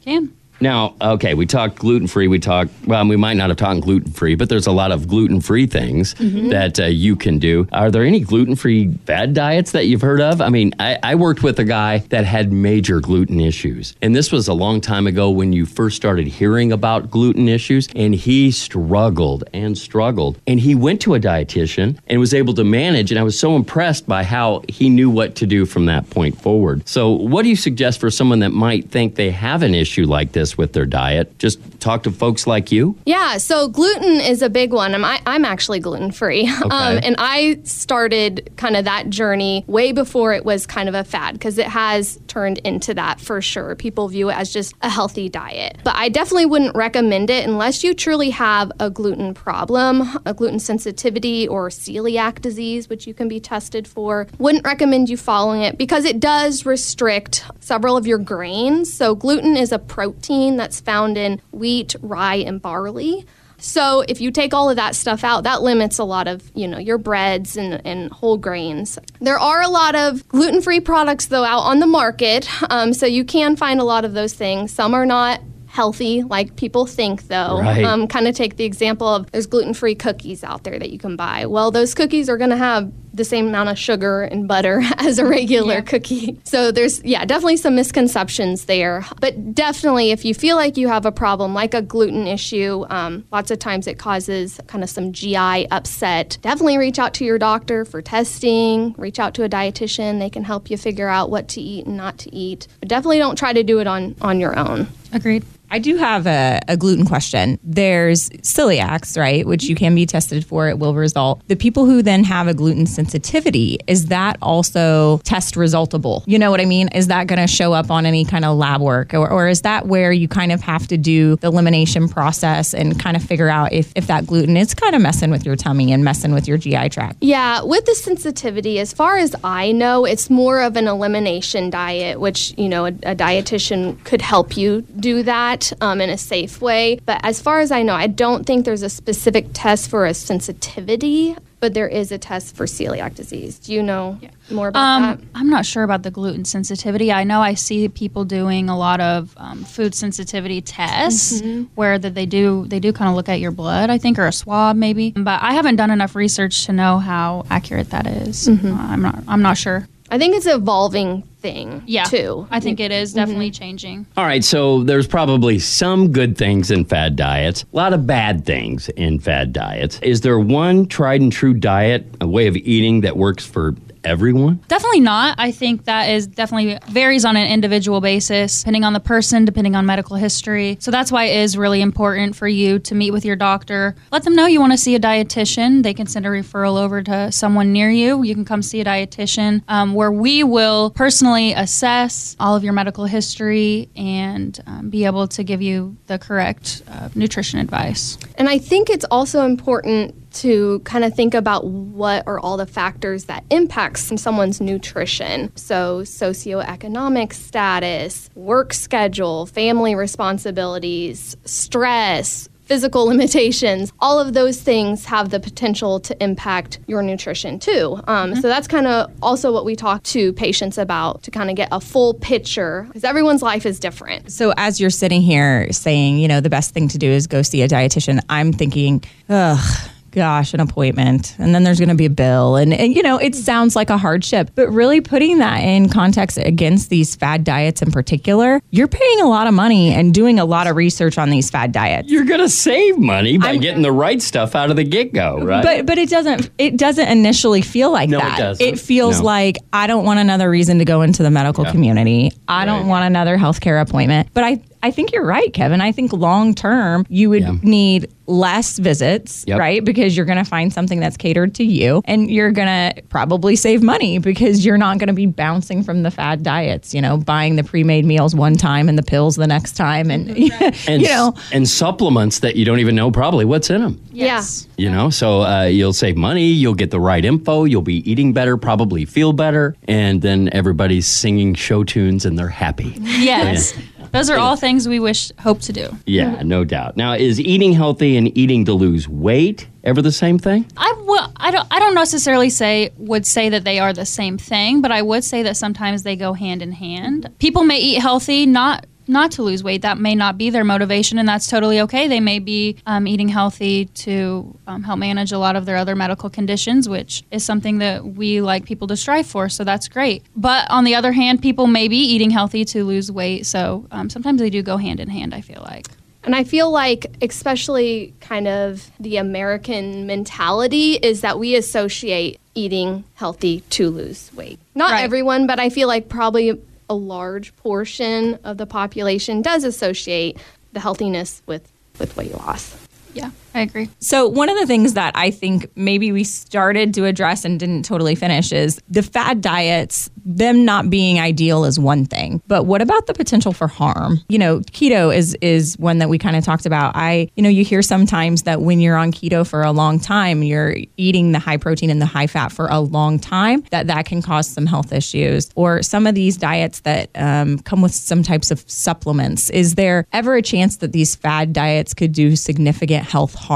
can. 0.02 0.37
Now, 0.60 0.96
okay, 1.02 1.34
we 1.34 1.46
talked 1.46 1.76
gluten 1.76 2.08
free. 2.08 2.28
We 2.28 2.40
talked, 2.40 2.72
well, 2.86 3.08
we 3.08 3.16
might 3.16 3.36
not 3.36 3.50
have 3.50 3.58
talked 3.58 3.82
gluten 3.82 4.12
free, 4.12 4.36
but 4.36 4.50
there's 4.50 4.68
a 4.68 4.72
lot 4.72 4.92
of 4.92 5.08
gluten 5.08 5.40
free 5.40 5.68
things 5.68 6.16
mm-hmm. 6.16 6.50
that 6.50 6.80
uh, 6.80 6.86
you 6.86 7.16
can 7.16 7.38
do. 7.38 7.68
Are 7.72 7.92
there 7.92 8.04
any 8.04 8.20
gluten 8.20 8.56
free 8.56 8.88
bad 8.88 9.34
diets 9.34 9.72
that 9.74 9.86
you've 9.86 10.02
heard 10.02 10.22
of? 10.22 10.42
I 10.42 10.50
mean, 10.50 10.74
I, 10.80 10.98
I, 11.04 11.16
worked 11.16 11.44
with 11.44 11.60
a 11.60 11.64
guy 11.64 12.00
that 12.10 12.26
had 12.26 12.52
major 12.54 13.00
gluten 13.00 13.40
issues. 13.40 13.96
And 14.02 14.16
this 14.16 14.32
was 14.32 14.48
a 14.48 14.54
long 14.54 14.82
time 14.82 15.08
ago 15.08 15.30
when 15.30 15.54
you 15.54 15.66
first 15.66 15.96
started 15.96 16.28
hearing 16.28 16.72
about 16.72 17.10
gluten 17.10 17.50
issues. 17.50 17.88
And 17.96 18.14
he 18.14 18.52
struggled 18.52 19.44
and 19.54 19.78
struggled. 19.78 20.40
And 20.48 20.60
he 20.60 20.76
went 20.76 21.02
to 21.02 21.16
a 21.16 21.20
dietitian 21.20 21.98
and 22.08 22.20
was 22.20 22.34
able 22.34 22.54
to 22.56 22.64
manage. 22.64 23.12
And 23.12 23.20
I 23.20 23.24
was 23.24 23.40
so 23.40 23.56
impressed 23.56 24.08
by 24.08 24.24
how 24.24 24.64
he 24.70 24.90
knew 24.90 25.10
what 25.10 25.36
to 25.36 25.46
do 25.46 25.66
from 25.66 25.86
that 25.86 26.10
point 26.10 26.40
forward. 26.40 26.88
So, 26.88 27.12
what 27.12 27.44
do 27.44 27.50
you 27.50 27.56
suggest 27.56 28.00
for 28.00 28.10
someone 28.10 28.40
that 28.40 28.52
might 28.52 28.90
think 28.90 29.16
they 29.16 29.32
have 29.32 29.64
an 29.64 29.76
issue 29.76 30.06
like 30.06 30.32
this? 30.32 30.47
This 30.48 30.58
with 30.58 30.74
their 30.74 30.86
diet? 30.86 31.38
Just 31.40 31.60
talk 31.80 32.04
to 32.04 32.12
folks 32.12 32.48
like 32.48 32.72
you? 32.72 32.96
Yeah, 33.06 33.38
so 33.38 33.68
gluten 33.68 34.22
is 34.22 34.42
a 34.42 34.50
big 34.50 34.72
one. 34.72 34.96
I'm, 34.96 35.04
I, 35.04 35.22
am 35.26 35.46
actually 35.46 35.80
gluten 35.80 36.12
free. 36.12 36.50
Okay. 36.68 36.76
Um, 36.76 37.00
and 37.04 37.16
I 37.20 37.60
started 37.64 38.52
kind 38.58 38.76
of 38.76 38.86
that 38.86 39.10
journey 39.10 39.64
way 39.68 39.92
before 39.92 40.34
it 40.34 40.44
was 40.44 40.66
kind 40.66 40.90
of 40.90 40.96
a 40.96 41.04
fad 41.04 41.34
because 41.34 41.58
it 41.58 41.68
has 41.68 42.20
turned 42.28 42.58
into 42.60 42.94
that 42.96 43.22
for 43.22 43.42
sure. 43.42 43.76
People 43.76 44.08
view 44.08 44.30
it 44.30 44.34
as 44.34 44.52
just 44.52 44.74
a 44.82 44.90
healthy 44.90 45.30
diet. 45.30 45.78
But 45.84 45.96
I 45.96 46.10
definitely 46.10 46.48
wouldn't 46.48 46.76
recommend 46.76 47.30
it 47.30 47.48
unless 47.48 47.84
you 47.84 47.94
truly 47.94 48.32
have 48.32 48.72
a 48.80 48.90
gluten 48.90 49.34
problem, 49.34 50.20
a 50.26 50.34
gluten 50.34 50.60
sensitivity, 50.60 51.48
or 51.48 51.70
celiac 51.70 52.42
disease, 52.42 52.90
which 52.90 53.08
you 53.08 53.14
can 53.14 53.28
be 53.28 53.40
tested 53.40 53.88
for. 53.88 54.28
Wouldn't 54.40 54.66
recommend 54.66 55.08
you 55.08 55.16
following 55.16 55.62
it 55.62 55.78
because 55.78 56.06
it 56.06 56.20
does 56.20 56.66
restrict 56.66 57.46
several 57.60 57.96
of 57.96 58.08
your 58.08 58.20
grains. 58.20 58.92
So, 58.92 59.16
gluten 59.16 59.56
is 59.56 59.72
a 59.72 59.80
protein 59.80 60.37
that's 60.58 60.80
found 60.80 61.18
in 61.18 61.42
wheat, 61.52 61.96
rye, 62.02 62.36
and 62.36 62.62
barley. 62.62 63.26
So 63.60 64.04
if 64.08 64.22
you 64.22 64.30
take 64.30 64.54
all 64.54 64.70
of 64.70 64.76
that 64.76 64.96
stuff 64.96 65.24
out, 65.24 65.44
that 65.44 65.64
limits 65.64 65.98
a 65.98 66.04
lot 66.04 66.28
of, 66.28 66.52
you 66.54 66.68
know, 66.68 66.78
your 66.78 67.00
breads 67.00 67.58
and, 67.58 67.82
and 67.86 68.12
whole 68.12 68.38
grains. 68.38 69.00
There 69.20 69.40
are 69.40 69.62
a 69.62 69.68
lot 69.68 69.96
of 69.96 70.28
gluten-free 70.28 70.82
products 70.82 71.26
though 71.26 71.44
out 71.44 71.62
on 71.62 71.80
the 71.80 71.88
market, 71.88 72.48
um, 72.72 72.94
so 72.94 73.06
you 73.06 73.26
can 73.26 73.56
find 73.56 73.80
a 73.80 73.84
lot 73.84 74.06
of 74.06 74.14
those 74.14 74.34
things. 74.34 74.72
Some 74.72 74.94
are 74.94 75.06
not 75.06 75.42
healthy 75.66 76.24
like 76.24 76.56
people 76.56 76.88
think 76.88 77.28
though 77.28 77.60
right. 77.60 77.84
um, 77.84 78.08
kind 78.08 78.28
of 78.28 78.34
take 78.34 78.56
the 78.56 78.64
example 78.64 79.08
of 79.08 79.30
there's 79.32 79.46
gluten-free 79.46 79.94
cookies 79.94 80.44
out 80.44 80.64
there 80.64 80.80
that 80.80 80.90
you 80.90 80.98
can 80.98 81.16
buy 81.16 81.46
well 81.46 81.70
those 81.70 81.94
cookies 81.94 82.30
are 82.30 82.38
going 82.38 82.50
to 82.50 82.58
have 82.58 82.92
the 83.18 83.26
same 83.26 83.48
amount 83.48 83.70
of 83.70 83.78
sugar 83.78 84.22
and 84.22 84.48
butter 84.48 84.82
as 84.98 85.20
a 85.20 85.26
regular 85.26 85.76
yeah. 85.76 85.82
cookie. 85.82 86.40
So 86.44 86.72
there's, 86.72 87.04
yeah, 87.04 87.26
definitely 87.26 87.58
some 87.58 87.76
misconceptions 87.76 88.66
there. 88.66 89.06
But 89.20 89.54
definitely, 89.54 90.12
if 90.12 90.24
you 90.24 90.34
feel 90.34 90.56
like 90.56 90.78
you 90.78 90.88
have 90.88 91.06
a 91.06 91.12
problem 91.12 91.54
like 91.54 91.74
a 91.74 91.82
gluten 91.82 92.28
issue, 92.28 92.86
um, 92.90 93.26
lots 93.32 93.52
of 93.52 93.60
times 93.60 93.88
it 93.88 93.98
causes 93.98 94.60
kind 94.68 94.84
of 94.84 94.90
some 94.90 95.12
GI 95.12 95.70
upset. 95.70 96.38
Definitely 96.42 96.78
reach 96.78 97.00
out 97.00 97.14
to 97.16 97.26
your 97.26 97.38
doctor 97.38 97.84
for 97.86 98.02
testing, 98.02 98.94
reach 98.98 99.20
out 99.20 99.34
to 99.36 99.44
a 99.44 99.50
dietitian. 99.50 100.20
They 100.20 100.30
can 100.30 100.44
help 100.44 100.70
you 100.70 100.78
figure 100.78 101.10
out 101.10 101.30
what 101.30 101.48
to 101.50 101.62
eat 101.62 101.86
and 101.86 101.98
not 101.98 102.18
to 102.20 102.34
eat. 102.34 102.68
But 102.80 102.90
definitely 102.90 103.20
don't 103.20 103.38
try 103.38 103.54
to 103.54 103.64
do 103.64 103.80
it 103.80 103.88
on, 103.88 104.16
on 104.22 104.40
your 104.40 104.58
own. 104.58 104.88
Agreed. 105.14 105.44
I 105.70 105.80
do 105.80 105.98
have 105.98 106.28
a, 106.28 106.60
a 106.68 106.78
gluten 106.78 107.06
question. 107.06 107.60
There's 107.64 108.30
celiacs, 108.30 109.18
right, 109.18 109.46
which 109.46 109.66
you 109.66 109.76
can 109.76 109.96
be 109.96 110.06
tested 110.06 110.46
for. 110.46 110.70
It 110.70 110.80
will 110.80 110.96
result. 110.96 111.42
The 111.48 111.56
people 111.56 111.86
who 111.86 112.02
then 112.02 112.24
have 112.24 112.48
a 112.48 112.54
gluten 112.54 112.86
sensitivity, 112.86 113.80
is 113.88 114.06
that 114.06 114.38
also 114.42 115.20
test 115.20 115.56
resultable? 115.56 116.24
You 116.26 116.40
know 116.40 116.52
what 116.52 116.62
I 116.62 116.66
mean? 116.66 116.88
Is 116.90 117.08
that 117.08 117.28
going 117.28 117.40
to 117.40 117.48
show 117.48 117.74
up 117.74 117.92
on 117.92 118.06
any 118.06 118.24
kind 118.24 118.46
of 118.46 118.58
lab 118.58 118.82
work? 118.82 119.14
Or, 119.14 119.30
or 119.30 119.48
is 119.48 119.62
that 119.64 119.88
where 119.88 120.12
you 120.12 120.28
kind 120.28 120.52
of 120.52 120.62
have 120.62 120.88
to 120.88 120.98
do 120.98 121.36
the 121.38 121.48
elimination 121.48 122.08
process 122.08 122.74
and 122.74 123.00
kind 123.00 123.18
of 123.18 123.24
figure 123.24 123.50
out 123.50 123.74
if, 123.74 123.92
if 123.96 124.08
that 124.08 124.26
gluten 124.26 124.56
is 124.56 124.74
kind 124.74 124.96
of 124.96 125.02
messing 125.02 125.32
with 125.32 125.46
your 125.46 125.56
tummy 125.56 125.92
and 125.92 126.04
messing 126.04 126.34
with 126.34 126.48
your 126.48 126.58
GI 126.58 126.90
tract? 126.90 127.18
Yeah, 127.22 127.62
with 127.64 127.86
the 127.86 127.96
sensitivity, 127.96 128.80
as 128.80 128.94
far 128.94 129.18
as 129.18 129.36
I 129.44 129.74
know, 129.74 130.06
it's 130.06 130.30
more 130.30 130.62
of 130.62 130.78
an 130.78 130.88
elimination 130.88 131.70
diet, 131.70 132.20
which, 132.20 132.54
you 132.58 132.70
know, 132.70 132.86
a, 132.86 132.90
a 132.90 133.16
dietitian 133.16 134.02
could 134.06 134.22
help 134.22 134.56
you 134.56 134.82
do 134.82 135.24
that 135.24 135.57
um, 135.82 136.02
in 136.02 136.10
a 136.10 136.18
safe 136.18 136.62
way. 136.62 137.00
But 137.06 137.20
as 137.24 137.42
far 137.42 137.60
as 137.60 137.72
I 137.72 137.82
know, 137.84 137.94
I 137.96 138.08
don't 138.08 138.46
think 138.46 138.66
there's 138.66 138.84
a 138.84 138.90
specific 138.90 139.48
test 139.54 139.90
for 139.90 140.06
a 140.06 140.14
sensitivity, 140.14 141.36
but 141.60 141.74
there 141.74 141.88
is 141.88 142.12
a 142.12 142.18
test 142.18 142.56
for 142.56 142.66
celiac 142.66 143.16
disease. 143.16 143.58
Do 143.60 143.74
you 143.74 143.82
know 143.84 144.20
more 144.52 144.68
about 144.70 144.80
Um, 144.80 145.02
that? 145.04 145.20
I'm 145.36 145.50
not 145.50 145.66
sure 145.66 145.84
about 145.84 146.04
the 146.04 146.12
gluten 146.12 146.46
sensitivity. 146.46 147.12
I 147.12 147.24
know 147.24 147.42
I 147.42 147.54
see 147.56 147.88
people 147.90 148.26
doing 148.26 148.70
a 148.70 148.78
lot 148.78 149.00
of 149.02 149.34
um, 149.38 149.64
food 149.64 149.94
sensitivity 149.96 150.62
tests 150.62 151.42
Mm-hmm. 151.42 151.64
where 151.76 151.98
that 152.00 152.14
they 152.16 152.26
do 152.26 152.66
they 152.68 152.80
do 152.80 152.92
kind 152.94 153.10
of 153.10 153.16
look 153.16 153.30
at 153.30 153.40
your 153.40 153.52
blood, 153.52 153.90
I 153.90 153.98
think, 153.98 154.18
or 154.20 154.26
a 154.28 154.32
swab 154.32 154.76
maybe. 154.76 155.12
But 155.12 155.42
I 155.42 155.54
haven't 155.54 155.76
done 155.78 155.92
enough 155.92 156.16
research 156.16 156.66
to 156.66 156.74
know 156.74 157.00
how 157.00 157.46
accurate 157.50 157.90
that 157.92 158.08
is. 158.08 158.48
Mm-hmm. 158.48 158.72
Uh, 158.74 158.88
I'm 158.94 159.02
not 159.02 159.24
I'm 159.28 159.42
not 159.42 159.58
sure. 159.58 159.88
I 160.10 160.18
think 160.18 160.36
it's 160.36 160.46
an 160.46 160.56
evolving 160.56 161.24
thing, 161.42 161.84
Yeah, 161.86 162.04
too. 162.06 162.48
I 162.50 162.60
think 162.60 162.80
it 162.80 162.92
is 162.92 163.14
definitely 163.14 163.52
Mm-hmm. 163.52 163.62
changing. 163.64 164.06
All 164.16 164.26
right, 164.26 164.44
so 164.44 164.84
there's 164.84 165.08
probably 165.08 165.60
some 165.60 166.12
good 166.12 166.38
things 166.38 166.72
in 166.72 166.86
fad 166.86 167.16
diets, 167.16 167.64
a 167.74 167.76
lot 167.76 167.94
of 167.94 168.08
bad 168.08 168.46
things 168.46 168.90
in 168.90 169.20
fad 169.20 169.54
diets. 169.54 170.00
Is 170.02 170.22
there 170.22 170.40
one 170.40 170.86
tried 170.88 171.22
and 171.22 171.32
true 171.32 171.54
diet, 171.54 172.06
a 172.22 172.28
way 172.28 172.48
of 172.48 172.56
eating 172.56 173.02
that 173.02 173.18
works 173.18 173.46
for 173.46 173.76
everyone? 174.08 174.64
Definitely 174.68 175.02
not. 175.02 175.36
I 175.38 175.52
think 175.52 175.86
that 175.86 176.10
is 176.10 176.28
definitely 176.28 176.80
varies 176.90 177.26
on 177.26 177.36
an 177.36 177.48
individual 177.48 178.02
basis, 178.02 178.62
depending 178.62 178.84
on 178.84 178.94
the 178.94 179.00
person, 179.00 179.46
depending 179.46 179.76
on 179.76 179.86
medical 179.86 180.16
history. 180.16 180.78
So 180.80 180.92
that's 180.92 181.12
why 181.12 181.26
it 181.26 181.38
is 181.42 181.58
really 181.58 181.82
important 181.82 182.36
for 182.36 182.48
you 182.48 182.80
to 182.80 182.96
meet 182.96 183.12
with 183.12 183.26
your 183.26 183.36
doctor. 183.36 183.96
Let 184.12 184.24
them 184.24 184.36
know 184.36 184.46
you 184.46 184.60
want 184.60 184.74
to 184.74 184.78
see 184.78 184.96
a 184.96 185.00
dietitian. 185.00 185.84
They 185.84 185.94
can 185.94 186.08
send 186.08 186.26
a 186.26 186.30
referral 186.30 186.82
over 186.82 187.04
to 187.04 187.32
someone 187.32 187.74
near 187.74 187.90
you. 187.90 188.24
You 188.24 188.34
can 188.34 188.46
come 188.46 188.62
see 188.62 188.82
a 188.82 188.86
dietitian 188.86 189.64
um, 189.68 189.94
where 189.94 190.12
we 190.12 190.44
will 190.44 190.92
personally 190.92 191.54
assess 191.54 192.36
all 192.40 192.56
of 192.56 192.64
your 192.64 192.74
medical 192.74 193.06
history 193.06 193.90
and 193.96 194.60
um, 194.66 194.90
be 194.90 195.06
able 195.06 195.28
to 195.28 195.44
give 195.44 195.62
you 195.62 195.98
the 196.08 196.18
correct 196.18 196.82
uh, 196.88 197.10
nutrition 197.16 197.60
advice. 197.60 198.18
And 198.36 198.48
I 198.48 198.58
think 198.58 198.90
it's 198.90 199.06
also 199.06 199.44
important 199.46 200.27
to 200.34 200.80
kind 200.80 201.04
of 201.04 201.16
think 201.16 201.34
about 201.34 201.66
what 201.66 202.28
are 202.28 202.40
all 202.40 202.58
the 202.58 202.66
factors 202.66 203.26
that 203.26 203.44
impacts 203.50 204.12
someone's 204.22 204.62
nutrition. 204.62 205.56
So 205.56 206.02
socioeconomic 206.02 207.34
status, 207.34 208.30
work 208.36 208.74
schedule, 208.74 209.46
family 209.46 209.96
responsibilities, 209.96 211.36
stress, 211.46 212.50
physical 212.64 213.06
limitations, 213.12 213.94
all 214.00 214.20
of 214.20 214.34
those 214.34 214.62
things 214.62 215.06
have 215.06 215.30
the 215.30 215.40
potential 215.40 216.00
to 216.02 216.22
impact 216.24 216.80
your 216.88 217.02
nutrition 217.02 217.60
too. 217.60 218.00
Um, 218.08 218.36
So 218.36 218.50
that's 218.50 218.68
kind 218.68 218.88
of 218.88 219.10
also 219.22 219.54
what 219.54 219.64
we 219.64 219.76
talk 219.76 220.04
to 220.04 220.34
patients 220.34 220.78
about 220.78 221.24
to 221.24 221.32
kind 221.32 221.50
of 221.50 221.56
get 221.56 221.70
a 221.72 221.80
full 221.80 222.14
picture 222.16 222.84
because 222.88 223.06
everyone's 223.06 223.42
life 223.42 223.66
is 223.66 223.80
different. 223.80 224.32
So 224.32 224.54
as 224.58 224.80
you're 224.82 224.90
sitting 224.90 225.22
here 225.22 225.72
saying, 225.72 226.20
you 226.20 226.28
know, 226.28 226.42
the 226.42 226.50
best 226.50 226.74
thing 226.74 226.90
to 226.90 226.98
do 226.98 227.10
is 227.10 227.26
go 227.26 227.42
see 227.42 227.62
a 227.62 227.68
dietitian, 227.68 228.20
I'm 228.30 228.52
thinking, 228.52 229.04
ugh. 229.30 229.90
Gosh, 230.18 230.56
an 230.56 230.60
appointment, 230.62 231.36
and 231.38 231.54
then 231.54 231.62
there's 231.64 231.78
going 231.78 231.90
to 231.90 231.96
be 231.96 232.06
a 232.06 232.10
bill, 232.10 232.56
and, 232.56 232.74
and 232.74 232.96
you 232.96 233.04
know 233.04 233.20
it 233.20 233.36
sounds 233.36 233.76
like 233.76 233.92
a 233.92 234.00
hardship. 234.00 234.50
But 234.56 234.68
really 234.70 235.00
putting 235.00 235.38
that 235.38 235.58
in 235.60 235.90
context 235.90 236.40
against 236.40 236.90
these 236.90 237.16
fad 237.16 237.44
diets 237.44 237.84
in 237.84 237.92
particular, 237.92 238.60
you're 238.72 238.88
paying 238.88 239.22
a 239.22 239.28
lot 239.30 239.46
of 239.46 239.54
money 239.54 239.94
and 239.94 240.12
doing 240.16 240.40
a 240.40 240.46
lot 240.46 240.66
of 240.66 240.76
research 240.76 241.20
on 241.20 241.30
these 241.30 241.52
fad 241.52 241.72
diets. 241.72 242.10
You're 242.10 242.26
going 242.26 242.40
to 242.40 242.50
save 242.50 242.98
money 242.98 243.38
by 243.38 243.58
getting 243.58 243.84
the 243.84 243.92
right 243.92 244.20
stuff 244.20 244.56
out 244.56 244.72
of 244.72 244.76
the 244.76 244.84
get 244.84 245.14
go, 245.14 245.38
right? 245.40 245.64
But 245.64 245.86
but 245.86 246.00
it 246.00 246.10
doesn't 246.10 246.50
it 246.58 246.78
doesn't 246.78 247.08
initially 247.08 247.62
feel 247.62 247.92
like 247.92 248.10
that. 248.10 248.18
No, 248.18 248.34
it 248.34 248.38
doesn't. 248.40 248.66
it 248.66 248.80
feels 248.80 249.20
No. 249.20 249.26
like 249.26 249.60
I 249.72 249.86
don't 249.86 250.04
want 250.04 250.20
another 250.20 250.50
reason 250.50 250.80
to 250.80 250.86
go 250.86 251.04
into 251.04 251.22
the 251.22 251.30
medical 251.30 251.64
Yeah. 251.64 251.72
community. 251.74 252.32
I 252.48 252.66
don't 252.66 252.88
want 252.88 253.06
another 253.06 253.38
healthcare 253.38 253.80
appointment. 253.80 254.30
But 254.34 254.46
I 254.46 254.62
I 254.84 254.92
think 254.92 255.12
you're 255.12 255.26
right, 255.26 255.52
Kevin. 255.54 255.82
I 255.82 255.92
think 255.92 256.14
long 256.14 256.54
term 256.54 257.06
you 257.10 257.30
would 257.30 257.42
Yeah. 257.42 257.56
need 257.64 258.10
less 258.30 258.78
visits, 258.78 259.46
Yep. 259.48 259.58
right? 259.60 259.84
Because 259.86 260.16
you're 260.18 260.26
going 260.26 260.38
to 260.38 260.44
find 260.44 260.72
something 260.74 261.00
that's 261.00 261.16
catered 261.16 261.56
to 261.56 261.64
you 261.64 262.02
and 262.06 262.30
you're 262.30 262.52
going 262.52 262.68
to 262.68 263.02
probably 263.04 263.56
save 263.56 263.82
money 263.82 264.20
because 264.20 264.66
you're 264.66 264.78
not 264.78 264.98
going 264.98 265.08
to 265.08 265.14
be 265.14 265.26
bouncing 265.26 265.82
from 265.82 266.04
the 266.04 266.12
fad 266.12 266.44
diets, 266.44 266.94
you 266.94 267.02
know, 267.02 267.16
buying 267.18 267.56
the 267.56 267.64
pre-made 267.64 268.04
meals 268.06 268.36
one 268.36 268.56
time 268.58 268.90
and 268.90 268.98
the 268.98 269.04
pills 269.04 269.38
the 269.38 269.48
next 269.48 269.78
time 269.78 270.12
and 270.12 270.30
and, 270.88 271.02
you 271.02 271.08
know, 271.08 271.34
and 271.54 271.68
supplements 271.70 272.40
that 272.40 272.58
you 272.58 272.66
don't 272.66 272.80
even 272.80 272.96
know 272.96 273.12
probably 273.12 273.46
what's 273.46 273.70
in 273.70 273.82
them. 273.82 274.02
Yes. 274.12 274.68
You 274.78 274.90
know, 274.92 275.10
so 275.10 275.44
uh, 275.44 275.64
you'll 275.64 275.94
save 275.94 276.18
money, 276.18 276.48
you'll 276.48 276.74
get 276.76 276.92
the 276.92 277.00
right 277.00 277.24
info, 277.24 277.64
you'll 277.64 277.82
be 277.82 278.10
eating 278.10 278.34
better, 278.34 278.58
probably 278.58 279.06
feel 279.06 279.32
better, 279.32 279.74
and 279.88 280.22
then 280.22 280.50
everybody's 280.52 281.08
singing 281.08 281.56
show 281.56 281.86
tunes 281.86 282.26
and 282.26 282.38
they're 282.38 282.48
happy. 282.50 282.94
Yes. 283.00 283.74
Those 284.18 284.32
are 284.32 284.40
all 284.40 284.56
things 284.56 284.88
we 284.88 285.00
wish 285.00 285.32
hope 285.40 285.62
to 285.62 285.74
do. 285.74 285.96
Yeah, 286.08 286.42
no 286.42 286.64
doubt. 286.64 286.98
Now, 286.98 287.14
is 287.14 287.40
eating 287.40 287.72
healthy 287.74 288.18
and 288.18 288.36
eating 288.36 288.66
to 288.66 288.74
lose 288.74 289.08
weight 289.08 289.68
ever 289.84 290.02
the 290.02 290.12
same 290.12 290.40
thing? 290.40 290.66
I 290.76 290.92
will. 291.06 291.32
I 291.36 291.52
don't. 291.52 291.68
I 291.70 291.78
don't 291.78 291.94
necessarily 291.94 292.50
say 292.50 292.92
would 292.98 293.28
say 293.28 293.50
that 293.50 293.64
they 293.64 293.78
are 293.78 293.94
the 293.94 294.06
same 294.08 294.40
thing, 294.40 294.82
but 294.82 294.92
I 294.92 295.04
would 295.04 295.24
say 295.24 295.44
that 295.44 295.56
sometimes 295.56 296.02
they 296.02 296.16
go 296.16 296.34
hand 296.34 296.64
in 296.64 296.72
hand. 296.72 297.32
People 297.38 297.64
may 297.64 297.80
eat 297.80 298.02
healthy, 298.02 298.48
not 298.48 298.88
not 299.08 299.32
to 299.34 299.44
lose 299.44 299.64
weight. 299.64 299.82
That 299.82 299.98
may 299.98 300.16
not 300.16 300.38
be 300.38 300.50
their 300.50 300.64
motivation, 300.64 301.18
and 301.18 301.28
that's 301.28 301.48
totally 301.48 301.80
okay. 301.82 302.08
They 302.08 302.20
may 302.20 302.40
be 302.40 302.78
um, 302.86 303.08
eating 303.08 303.30
healthy 303.30 303.86
to 303.86 304.58
um, 304.68 304.84
help 304.84 305.00
manage 305.00 305.32
a 305.32 305.40
lot 305.40 305.56
of 305.56 305.66
their 305.66 305.78
other 305.78 305.96
medical 305.96 306.30
conditions, 306.30 306.88
which 306.90 307.24
is 307.32 307.44
something 307.44 307.78
that 307.80 308.06
we 308.06 308.42
like 308.42 308.66
people 308.66 308.88
to 308.88 308.98
strive 308.98 309.28
for. 309.28 309.50
So 309.50 309.64
that's 309.64 309.88
great. 309.88 310.24
But 310.36 310.70
on 310.70 310.84
the 310.84 310.96
other 310.96 311.12
hand, 311.12 311.42
people 311.42 311.68
may 311.68 311.88
be 311.88 311.98
eating 311.98 312.30
healthy 312.30 312.66
to 312.66 312.84
lose 312.84 313.12
weight. 313.12 313.46
So 313.46 313.86
um, 313.92 314.10
sometimes 314.10 314.40
they 314.42 314.50
do 314.50 314.62
go 314.62 314.78
hand 314.78 315.00
in 315.00 315.10
hand. 315.10 315.34
I 315.34 315.42
feel 315.42 315.62
like. 315.62 315.88
And 316.24 316.36
I 316.36 316.44
feel 316.44 316.70
like, 316.70 317.06
especially 317.22 318.14
kind 318.20 318.50
of 318.50 318.92
the 319.00 319.16
American 319.16 320.06
mentality, 320.08 320.94
is 320.96 321.22
that 321.22 321.40
we 321.40 321.56
associate 321.56 322.38
eating 322.54 323.06
healthy 323.16 323.62
to 323.70 323.90
lose 323.90 324.30
weight. 324.34 324.60
Not 324.76 324.92
Right. 324.92 325.04
everyone, 325.04 325.48
but 325.48 325.58
I 325.60 325.70
feel 325.70 325.88
like 325.88 326.10
probably 326.10 326.60
a 326.90 326.96
large 326.96 327.56
portion 327.58 328.36
of 328.44 328.58
the 328.58 328.66
population 328.66 329.42
does 329.42 329.64
associate 329.64 330.38
the 330.74 330.80
healthiness 330.80 331.42
with, 331.46 331.72
with 332.00 332.16
weight 332.16 332.34
loss. 332.34 332.76
Yeah, 333.14 333.32
I 333.58 333.62
agree. 333.62 333.90
So, 334.00 334.28
one 334.28 334.50
of 334.50 334.58
the 334.58 334.68
things 334.68 334.94
that 334.94 335.14
I 335.16 335.32
think 335.32 335.66
maybe 335.76 336.12
we 336.12 336.24
started 336.24 336.94
to 336.94 337.06
address 337.06 337.44
and 337.44 337.60
didn't 337.60 337.84
totally 337.84 338.14
finish 338.14 338.52
is 338.52 338.80
the 338.88 339.02
fad 339.02 339.42
diets, 339.42 340.12
them 340.24 340.64
not 340.64 340.92
being 340.92 341.20
ideal 341.20 341.66
is 341.66 341.80
one 341.80 342.06
thing. 342.06 342.40
But 342.48 342.64
what 342.64 342.84
about 342.84 343.08
the 343.08 343.16
potential 343.16 343.54
for 343.54 343.68
harm? 343.68 344.20
You 344.30 344.38
know, 344.38 344.60
keto 344.60 345.16
is 345.16 345.36
is 345.42 345.76
one 345.80 345.98
that 345.98 346.08
we 346.08 346.20
kind 346.20 346.36
of 346.36 346.44
talked 346.44 346.68
about. 346.68 346.96
I, 346.96 347.30
you 347.36 347.42
know, 347.42 347.50
you 347.50 347.64
hear 347.64 347.82
sometimes 347.82 348.44
that 348.44 348.62
when 348.62 348.80
you're 348.80 348.96
on 348.96 349.12
keto 349.12 349.48
for 349.48 349.64
a 349.64 349.72
long 349.72 350.00
time, 350.00 350.44
you're 350.44 350.76
eating 350.98 351.32
the 351.32 351.40
high 351.40 351.58
protein 351.58 351.90
and 351.90 352.00
the 352.00 352.06
high 352.06 352.28
fat 352.28 352.52
for 352.52 352.68
a 352.68 352.80
long 352.80 353.18
time, 353.18 353.64
that 353.72 353.88
that 353.88 354.06
can 354.06 354.22
cause 354.22 354.48
some 354.48 354.68
health 354.68 354.94
issues. 354.94 355.50
Or 355.56 355.82
some 355.82 356.06
of 356.06 356.14
these 356.14 356.38
diets 356.38 356.82
that 356.82 357.10
um, 357.16 357.58
come 357.60 357.82
with 357.82 357.94
some 357.94 358.22
types 358.22 358.52
of 358.52 358.64
supplements. 358.70 359.50
Is 359.50 359.74
there 359.74 360.06
ever 360.14 360.36
a 360.36 360.44
chance 360.44 360.78
that 360.78 360.92
these 360.92 361.16
fad 361.16 361.54
diets 361.54 361.96
could 361.96 362.12
do 362.12 362.36
significant 362.36 363.04
health 363.04 363.34
harm? 363.34 363.47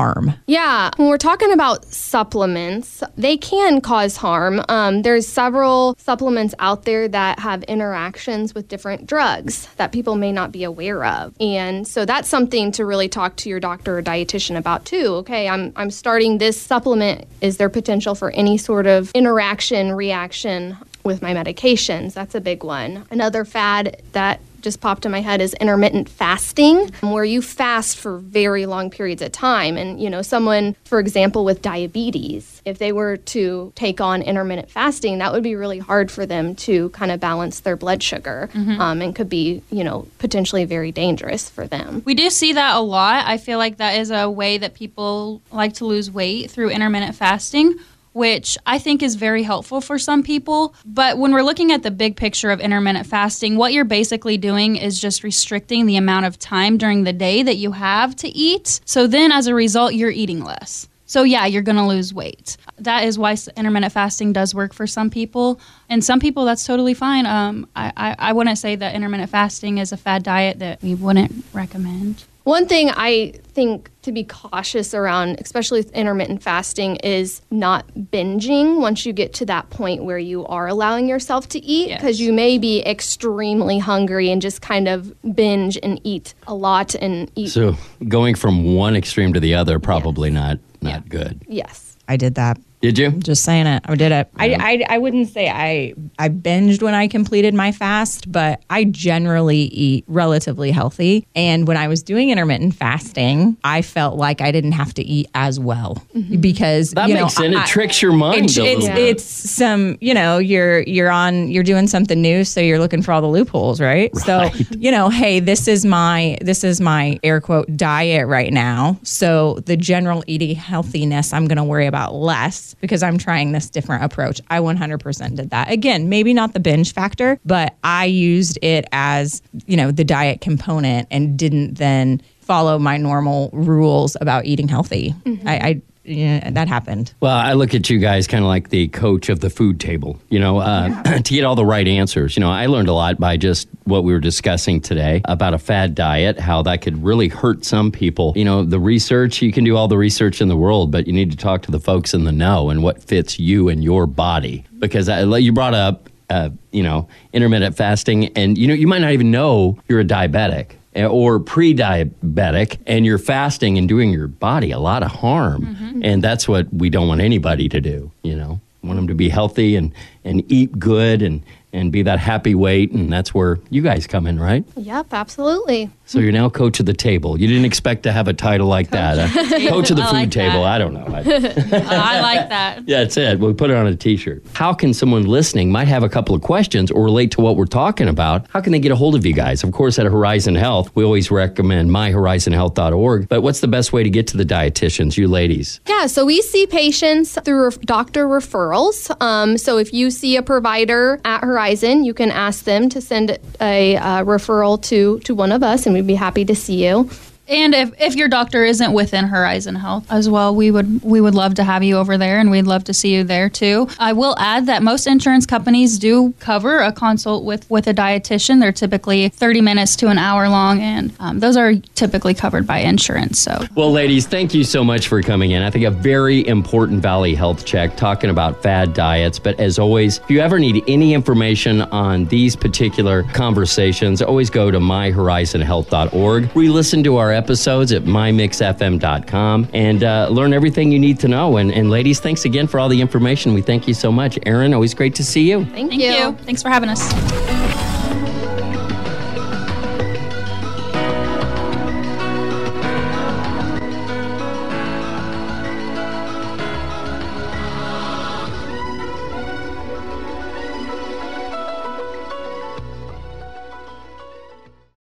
Yeah, 0.47 0.89
when 0.95 1.09
we're 1.09 1.17
talking 1.17 1.51
about 1.51 1.85
supplements, 1.85 3.03
they 3.17 3.37
can 3.37 3.81
cause 3.81 4.17
harm. 4.17 4.61
Um, 4.69 5.01
there's 5.01 5.27
several 5.27 5.95
supplements 5.99 6.55
out 6.59 6.83
there 6.83 7.07
that 7.07 7.39
have 7.39 7.63
interactions 7.63 8.55
with 8.55 8.67
different 8.67 9.05
drugs 9.05 9.67
that 9.77 9.91
people 9.91 10.15
may 10.15 10.31
not 10.31 10.51
be 10.51 10.63
aware 10.63 11.03
of, 11.03 11.35
and 11.39 11.87
so 11.87 12.05
that's 12.05 12.29
something 12.29 12.71
to 12.73 12.85
really 12.85 13.09
talk 13.09 13.35
to 13.37 13.49
your 13.49 13.59
doctor 13.59 13.97
or 13.97 14.01
dietitian 14.01 14.57
about 14.57 14.85
too. 14.85 15.07
Okay, 15.21 15.49
I'm 15.49 15.73
I'm 15.75 15.91
starting 15.91 16.37
this 16.37 16.59
supplement. 16.59 17.25
Is 17.41 17.57
there 17.57 17.69
potential 17.69 18.15
for 18.15 18.31
any 18.31 18.57
sort 18.57 18.87
of 18.87 19.11
interaction 19.13 19.91
reaction? 19.93 20.77
With 21.03 21.23
my 21.23 21.33
medications, 21.33 22.13
that's 22.13 22.35
a 22.35 22.39
big 22.41 22.63
one. 22.63 23.07
Another 23.09 23.43
fad 23.43 24.03
that 24.11 24.39
just 24.61 24.81
popped 24.81 25.05
in 25.05 25.11
my 25.11 25.21
head 25.21 25.41
is 25.41 25.53
intermittent 25.55 26.09
fasting, 26.09 26.91
where 27.01 27.23
you 27.23 27.41
fast 27.41 27.97
for 27.97 28.17
very 28.17 28.65
long 28.65 28.89
periods 28.89 29.21
of 29.21 29.31
time. 29.31 29.77
And, 29.77 30.01
you 30.01 30.09
know, 30.09 30.21
someone, 30.21 30.75
for 30.85 30.99
example, 30.99 31.43
with 31.43 31.61
diabetes, 31.61 32.61
if 32.63 32.77
they 32.77 32.91
were 32.91 33.17
to 33.17 33.73
take 33.75 33.99
on 33.99 34.21
intermittent 34.21 34.69
fasting, 34.69 35.17
that 35.17 35.33
would 35.33 35.43
be 35.43 35.55
really 35.55 35.79
hard 35.79 36.11
for 36.11 36.25
them 36.25 36.55
to 36.55 36.89
kind 36.89 37.11
of 37.11 37.19
balance 37.19 37.61
their 37.61 37.75
blood 37.75 38.03
sugar 38.03 38.49
um, 38.53 39.01
and 39.01 39.15
could 39.15 39.29
be, 39.29 39.63
you 39.71 39.83
know, 39.83 40.07
potentially 40.19 40.65
very 40.65 40.91
dangerous 40.91 41.49
for 41.49 41.65
them. 41.67 42.03
We 42.05 42.13
do 42.13 42.29
see 42.29 42.53
that 42.53 42.75
a 42.75 42.79
lot. 42.79 43.25
I 43.25 43.37
feel 43.37 43.57
like 43.57 43.77
that 43.77 43.97
is 43.97 44.11
a 44.11 44.29
way 44.29 44.57
that 44.59 44.73
people 44.73 45.41
like 45.51 45.73
to 45.75 45.85
lose 45.85 46.11
weight 46.11 46.51
through 46.51 46.69
intermittent 46.69 47.15
fasting, 47.15 47.75
which 48.13 48.57
I 48.65 48.79
think 48.79 49.01
is 49.01 49.15
very 49.15 49.43
helpful 49.43 49.81
for 49.81 49.97
some 49.97 50.23
people. 50.23 50.73
But 50.85 51.17
when 51.17 51.33
we're 51.33 51.43
looking 51.43 51.71
at 51.71 51.83
the 51.83 51.91
big 51.91 52.15
picture 52.15 52.51
of 52.51 52.59
intermittent 52.59 53.07
fasting, 53.07 53.57
what 53.57 53.73
you're 53.73 53.85
basically 53.85 54.37
doing 54.37 54.75
is 54.75 54.99
just 54.99 55.23
restricting 55.23 55.85
the 55.85 55.97
amount 55.97 56.25
of 56.25 56.37
time 56.39 56.77
during 56.77 57.03
the 57.03 57.13
day 57.13 57.43
that 57.43 57.55
you 57.55 57.71
have 57.71 58.15
to 58.17 58.27
eat. 58.27 58.81
So 58.85 59.07
then 59.07 59.31
as 59.31 59.47
a 59.47 59.55
result, 59.55 59.93
you're 59.93 60.11
eating 60.11 60.43
less. 60.43 60.87
So 61.05 61.23
yeah, 61.23 61.45
you're 61.45 61.61
going 61.61 61.75
to 61.75 61.85
lose 61.85 62.13
weight. 62.13 62.55
That 62.79 63.03
is 63.03 63.19
why 63.19 63.35
intermittent 63.57 63.91
fasting 63.91 64.31
does 64.31 64.55
work 64.55 64.73
for 64.73 64.87
some 64.87 65.09
people, 65.09 65.59
and 65.89 66.01
some 66.01 66.21
people 66.21 66.45
that's 66.45 66.65
totally 66.65 66.93
fine. 66.93 67.25
Um, 67.25 67.67
I, 67.75 67.91
I, 67.97 68.15
I 68.17 68.33
wouldn't 68.33 68.57
say 68.57 68.77
that 68.77 68.95
intermittent 68.95 69.29
fasting 69.29 69.79
is 69.79 69.91
a 69.91 69.97
fad 69.97 70.23
diet 70.23 70.59
that 70.59 70.81
we 70.81 70.95
wouldn't 70.95 71.43
recommend. 71.51 72.23
One 72.43 72.67
thing 72.67 72.89
I 72.89 73.33
think 73.53 73.91
to 74.01 74.11
be 74.11 74.23
cautious 74.23 74.95
around, 74.95 75.39
especially 75.39 75.79
with 75.79 75.91
intermittent 75.91 76.41
fasting, 76.41 76.95
is 76.97 77.41
not 77.51 77.85
binging 77.93 78.79
once 78.81 79.05
you 79.05 79.13
get 79.13 79.33
to 79.35 79.45
that 79.45 79.69
point 79.69 80.03
where 80.03 80.17
you 80.17 80.45
are 80.47 80.67
allowing 80.67 81.07
yourself 81.07 81.47
to 81.49 81.59
eat 81.59 81.89
Yes. 81.89 82.01
because 82.01 82.19
you 82.19 82.33
may 82.33 82.57
be 82.57 82.81
extremely 82.83 83.77
hungry 83.77 84.31
and 84.31 84.41
just 84.41 84.59
kind 84.61 84.87
of 84.87 85.13
binge 85.35 85.77
and 85.83 86.01
eat 86.03 86.33
a 86.47 86.55
lot 86.55 86.95
and 86.95 87.31
eat. 87.35 87.49
So 87.49 87.75
going 88.07 88.33
from 88.33 88.73
one 88.75 88.95
extreme 88.95 89.33
to 89.33 89.39
the 89.39 89.53
other, 89.53 89.77
probably 89.77 90.31
not 90.31 90.57
not 90.81 91.07
good. 91.09 91.43
yes. 91.47 91.95
I 92.07 92.17
did 92.17 92.33
that. 92.35 92.57
Did 92.81 92.97
you? 92.97 93.11
Just 93.11 93.43
saying 93.43 93.67
it. 93.67 93.83
I 93.85 93.95
did 93.95 94.11
it. 94.11 94.29
I, 94.37 94.53
I, 94.53 94.95
I 94.95 94.97
wouldn't 94.97 95.29
say 95.29 95.49
I, 95.49 95.93
I 96.17 96.29
binged 96.29 96.81
when 96.81 96.93
I 96.93 97.07
completed 97.07 97.53
my 97.53 97.71
fast, 97.71 98.31
but 98.31 98.63
I 98.69 98.85
generally 98.85 99.57
eat 99.59 100.03
relatively 100.07 100.71
healthy. 100.71 101.27
And 101.35 101.67
when 101.67 101.77
I 101.77 101.87
was 101.87 102.01
doing 102.01 102.31
intermittent 102.31 102.75
fasting, 102.75 103.57
I 103.63 103.81
felt 103.81 104.17
like 104.17 104.41
I 104.41 104.51
didn't 104.51 104.71
have 104.73 104.93
to 104.95 105.03
eat 105.03 105.29
as 105.35 105.59
well 105.59 106.03
mm-hmm. 106.15 106.41
because 106.41 106.91
That 106.91 107.09
you 107.09 107.15
know, 107.15 107.23
makes 107.23 107.35
sense. 107.35 107.55
I- 107.55 107.63
it 107.63 107.67
tricks 107.67 108.01
your 108.01 108.13
mind 108.13 108.45
it's, 108.45 108.57
a 108.57 108.63
little 108.63 108.77
it's, 108.79 108.87
bit. 108.87 109.09
it's 109.09 109.23
some 109.23 109.97
you 110.01 110.13
know 110.13 110.37
you're 110.37 110.81
you're 110.81 111.11
on 111.11 111.49
you're 111.49 111.63
doing 111.63 111.87
something 111.87 112.21
new 112.21 112.43
so 112.43 112.59
you're 112.59 112.79
looking 112.79 113.01
for 113.01 113.11
all 113.11 113.21
the 113.21 113.27
loopholes 113.27 113.79
right? 113.79 114.15
so 114.17 114.49
you 114.71 114.91
know 114.91 115.09
hey 115.09 115.39
this 115.39 115.67
is 115.67 115.85
my 115.85 116.37
this 116.41 116.63
is 116.63 116.81
my 116.81 117.19
air 117.23 117.39
quote 117.39 117.75
diet 117.77 118.27
right 118.27 118.51
now 118.51 118.99
so 119.03 119.59
the 119.65 119.77
general 119.77 120.23
eating 120.27 120.55
healthiness 120.55 121.33
i'm 121.33 121.47
going 121.47 121.57
to 121.57 121.63
worry 121.63 121.85
about 121.85 122.13
less 122.13 122.70
because 122.75 123.03
i'm 123.03 123.17
trying 123.17 123.51
this 123.51 123.69
different 123.69 124.03
approach. 124.03 124.41
I 124.49 124.59
100% 124.59 125.35
did 125.35 125.49
that. 125.49 125.71
Again 125.71 126.09
maybe 126.09 126.33
not 126.33 126.53
the 126.53 126.59
binge 126.59 126.93
factor 126.93 127.39
but 127.45 127.75
i 127.83 128.05
used 128.05 128.59
it 128.61 128.85
as 128.91 129.41
you 129.65 129.77
know 129.77 129.91
the 129.91 130.03
diet 130.03 130.41
component 130.41 131.07
and 131.11 131.37
didn't 131.37 131.75
then 131.75 132.21
follow 132.41 132.77
my 132.77 132.97
normal 132.97 133.49
rules 133.53 134.17
about 134.19 134.45
eating 134.45 134.67
healthy. 134.67 135.15
Mm-hmm. 135.23 135.47
I, 135.47 135.53
I 135.55 135.81
yeah, 136.03 136.49
that 136.49 136.67
happened 136.67 137.13
Well, 137.19 137.35
I 137.35 137.53
look 137.53 137.75
at 137.75 137.89
you 137.89 137.99
guys 137.99 138.27
kind 138.27 138.43
of 138.43 138.47
like 138.47 138.69
the 138.69 138.87
coach 138.87 139.29
of 139.29 139.39
the 139.39 139.49
food 139.49 139.79
table, 139.79 140.19
you 140.29 140.39
know, 140.39 140.57
uh, 140.57 141.03
to 141.03 141.33
get 141.33 141.43
all 141.43 141.55
the 141.55 141.65
right 141.65 141.87
answers. 141.87 142.35
You 142.35 142.41
know, 142.41 142.49
I 142.49 142.65
learned 142.65 142.87
a 142.87 142.93
lot 142.93 143.19
by 143.19 143.37
just 143.37 143.67
what 143.83 144.03
we 144.03 144.13
were 144.13 144.19
discussing 144.19 144.81
today 144.81 145.21
about 145.25 145.53
a 145.53 145.59
fad 145.59 145.93
diet, 145.93 146.39
how 146.39 146.63
that 146.63 146.81
could 146.81 147.03
really 147.03 147.27
hurt 147.27 147.65
some 147.65 147.91
people. 147.91 148.33
You 148.35 148.45
know, 148.45 148.63
the 148.63 148.79
research, 148.79 149.41
you 149.41 149.51
can 149.51 149.63
do 149.63 149.75
all 149.77 149.87
the 149.87 149.97
research 149.97 150.41
in 150.41 150.47
the 150.47 150.57
world, 150.57 150.91
but 150.91 151.07
you 151.07 151.13
need 151.13 151.31
to 151.31 151.37
talk 151.37 151.61
to 151.63 151.71
the 151.71 151.79
folks 151.79 152.13
in 152.13 152.23
the 152.23 152.31
know 152.31 152.69
and 152.69 152.81
what 152.81 153.03
fits 153.03 153.39
you 153.39 153.69
and 153.69 153.83
your 153.83 154.07
body. 154.07 154.65
Because 154.79 155.07
I, 155.07 155.21
you 155.21 155.51
brought 155.51 155.73
up, 155.75 156.09
uh, 156.29 156.49
you 156.71 156.81
know, 156.81 157.07
intermittent 157.33 157.75
fasting, 157.75 158.29
and, 158.37 158.57
you 158.57 158.67
know, 158.67 158.73
you 158.73 158.87
might 158.87 159.01
not 159.01 159.11
even 159.11 159.29
know 159.29 159.77
you're 159.87 159.99
a 159.99 160.05
diabetic 160.05 160.77
eh, 160.95 161.05
or 161.05 161.39
pre-diabetic 161.39 162.77
and 162.85 163.05
you're 163.05 163.17
fasting 163.17 163.77
and 163.77 163.87
doing 163.87 164.11
your 164.11 164.27
body 164.27 164.71
a 164.71 164.79
lot 164.79 165.03
of 165.03 165.11
harm. 165.11 165.99
And 166.03 166.23
that's 166.23 166.47
what 166.47 166.73
we 166.73 166.89
don't 166.89 167.07
want 167.07 167.21
anybody 167.21 167.69
to 167.69 167.81
do 167.81 168.11
you 168.23 168.35
know? 168.35 168.59
Want 168.83 168.95
them 168.97 169.07
to 169.07 169.13
be 169.13 169.29
healthy 169.29 169.75
and 169.75 169.93
and 170.23 170.43
eat 170.51 170.79
good 170.79 171.21
and 171.21 171.43
and 171.73 171.91
be 171.91 172.01
that 172.03 172.17
happy 172.19 172.55
weight 172.55 172.91
and 172.91 173.11
that's 173.13 173.33
where 173.33 173.59
you 173.69 173.81
guys 173.81 174.07
come 174.07 174.25
in 174.25 174.39
right? 174.39 174.63
Yep, 174.75 175.13
absolutely. 175.13 175.89
So 176.11 176.19
you're 176.19 176.31
now 176.31 176.49
coach 176.49 176.79
of 176.79 176.85
the 176.85 176.93
table 176.93 177.39
you 177.39 177.47
didn't 177.47 177.65
expect 177.65 178.03
to 178.03 178.11
have 178.11 178.27
a 178.27 178.33
title 178.33 178.67
like 178.67 178.89
that 178.89 179.17
huh? 179.29 179.69
coach 179.69 179.89
of 179.91 179.95
the 179.97 180.03
I 180.03 180.07
food 180.07 180.13
like 180.13 180.31
table 180.31 180.63
that. 180.63 180.75
i 180.75 180.77
don't 180.77 180.93
know 180.93 181.05
I- 181.07 181.21
Uh, 181.81 182.01
I 182.03 182.21
like 182.21 182.49
that. 182.49 182.83
yeah, 182.87 182.99
that's 182.99 183.15
it. 183.17 183.39
We'll 183.39 183.53
put 183.53 183.69
it 183.69 183.75
on 183.77 183.87
a 183.87 183.95
t-shirt. 183.95 184.43
How 184.53 184.73
can 184.73 184.93
someone 184.93 185.23
listening 185.23 185.71
might 185.71 185.87
have 185.87 186.03
a 186.03 186.09
couple 186.09 186.35
of 186.35 186.41
questions 186.41 186.91
or 186.91 187.03
relate 187.03 187.31
to 187.31 187.41
what 187.41 187.55
we're 187.55 187.65
talking 187.65 188.07
about? 188.07 188.45
How 188.49 188.59
can 188.61 188.71
they 188.71 188.79
get 188.79 188.91
a 188.91 188.95
hold 188.95 189.15
of 189.15 189.25
you 189.25 189.33
guys? 189.33 189.63
Of 189.63 189.71
course, 189.71 189.97
at 189.99 190.05
Horizon 190.05 190.55
Health, 190.55 190.91
we 190.95 191.03
always 191.03 191.31
recommend 191.31 191.89
myhorizonhealth.org. 191.91 193.29
But 193.29 193.41
what's 193.41 193.59
the 193.61 193.67
best 193.67 193.93
way 193.93 194.03
to 194.03 194.09
get 194.09 194.27
to 194.27 194.37
the 194.37 194.45
dietitians, 194.45 195.17
you 195.17 195.27
ladies? 195.27 195.79
Yeah, 195.87 196.07
so 196.07 196.25
we 196.25 196.41
see 196.41 196.65
patients 196.67 197.37
through 197.43 197.63
ref- 197.65 197.81
doctor 197.81 198.27
referrals. 198.27 199.09
Um, 199.21 199.57
so 199.57 199.77
if 199.77 199.93
you 199.93 200.11
see 200.11 200.35
a 200.35 200.41
provider 200.43 201.19
at 201.25 201.43
Horizon, 201.43 202.03
you 202.03 202.13
can 202.13 202.31
ask 202.31 202.65
them 202.65 202.89
to 202.89 203.01
send 203.01 203.37
a 203.61 203.95
uh, 203.97 204.23
referral 204.23 204.81
to 204.83 205.19
to 205.19 205.35
one 205.35 205.51
of 205.51 205.63
us, 205.63 205.85
and 205.85 205.93
we'd 206.01 206.07
be 206.07 206.15
happy 206.15 206.43
to 206.45 206.55
see 206.55 206.87
you. 206.87 207.09
And 207.51 207.75
if, 207.75 207.91
if 207.99 208.15
your 208.15 208.29
doctor 208.29 208.63
isn't 208.63 208.93
within 208.93 209.25
Horizon 209.25 209.75
Health 209.75 210.09
as 210.09 210.29
well, 210.29 210.55
we 210.55 210.71
would 210.71 211.03
we 211.03 211.19
would 211.19 211.35
love 211.35 211.55
to 211.55 211.65
have 211.65 211.83
you 211.83 211.97
over 211.97 212.17
there, 212.17 212.39
and 212.39 212.49
we'd 212.49 212.61
love 212.61 212.85
to 212.85 212.93
see 212.93 213.13
you 213.13 213.25
there 213.25 213.49
too. 213.49 213.89
I 213.99 214.13
will 214.13 214.39
add 214.39 214.67
that 214.67 214.81
most 214.81 215.05
insurance 215.05 215.45
companies 215.45 215.99
do 215.99 216.33
cover 216.39 216.79
a 216.79 216.93
consult 216.93 217.43
with 217.43 217.69
with 217.69 217.87
a 217.87 217.93
dietitian. 217.93 218.61
They're 218.61 218.71
typically 218.71 219.27
thirty 219.27 219.59
minutes 219.59 219.97
to 219.97 220.07
an 220.07 220.17
hour 220.17 220.47
long, 220.47 220.79
and 220.79 221.13
um, 221.19 221.39
those 221.39 221.57
are 221.57 221.75
typically 221.95 222.33
covered 222.33 222.65
by 222.65 222.79
insurance. 222.79 223.39
So 223.39 223.65
Well, 223.75 223.91
ladies, 223.91 224.25
thank 224.27 224.53
you 224.53 224.63
so 224.63 224.81
much 224.81 225.09
for 225.09 225.21
coming 225.21 225.51
in. 225.51 225.61
I 225.61 225.69
think 225.69 225.83
a 225.83 225.91
very 225.91 226.47
important 226.47 227.01
Valley 227.01 227.35
Health 227.35 227.65
check 227.65 227.97
talking 227.97 228.29
about 228.29 228.63
fad 228.63 228.93
diets. 228.93 229.39
But 229.39 229.59
as 229.59 229.77
always, 229.77 230.19
if 230.19 230.29
you 230.29 230.39
ever 230.39 230.57
need 230.57 230.85
any 230.87 231.13
information 231.13 231.81
on 231.81 232.25
these 232.27 232.55
particular 232.55 233.23
conversations, 233.33 234.21
always 234.21 234.49
go 234.49 234.71
to 234.71 234.79
myhorizonhealth.org. 234.79 236.55
Re 236.55 236.69
listen 236.69 237.03
to 237.03 237.17
our 237.17 237.40
episodes 237.41 237.91
at 237.91 238.03
mymixfm.com 238.03 239.67
and 239.73 240.03
uh, 240.03 240.27
learn 240.29 240.53
everything 240.53 240.91
you 240.91 240.99
need 240.99 241.19
to 241.19 241.27
know. 241.27 241.57
And, 241.57 241.71
and 241.71 241.89
ladies, 241.89 242.19
thanks 242.19 242.45
again 242.45 242.67
for 242.67 242.79
all 242.79 242.89
the 242.89 243.01
information. 243.01 243.53
We 243.53 243.61
thank 243.61 243.87
you 243.87 243.93
so 243.93 244.11
much. 244.11 244.37
Erin, 244.45 244.73
always 244.73 244.93
great 244.93 245.15
to 245.15 245.23
see 245.23 245.49
you. 245.49 245.65
Thank, 245.65 245.89
thank 245.91 246.01
you. 246.01 246.33
Thanks 246.45 246.61
for 246.61 246.69
having 246.69 246.89
us. 246.89 247.01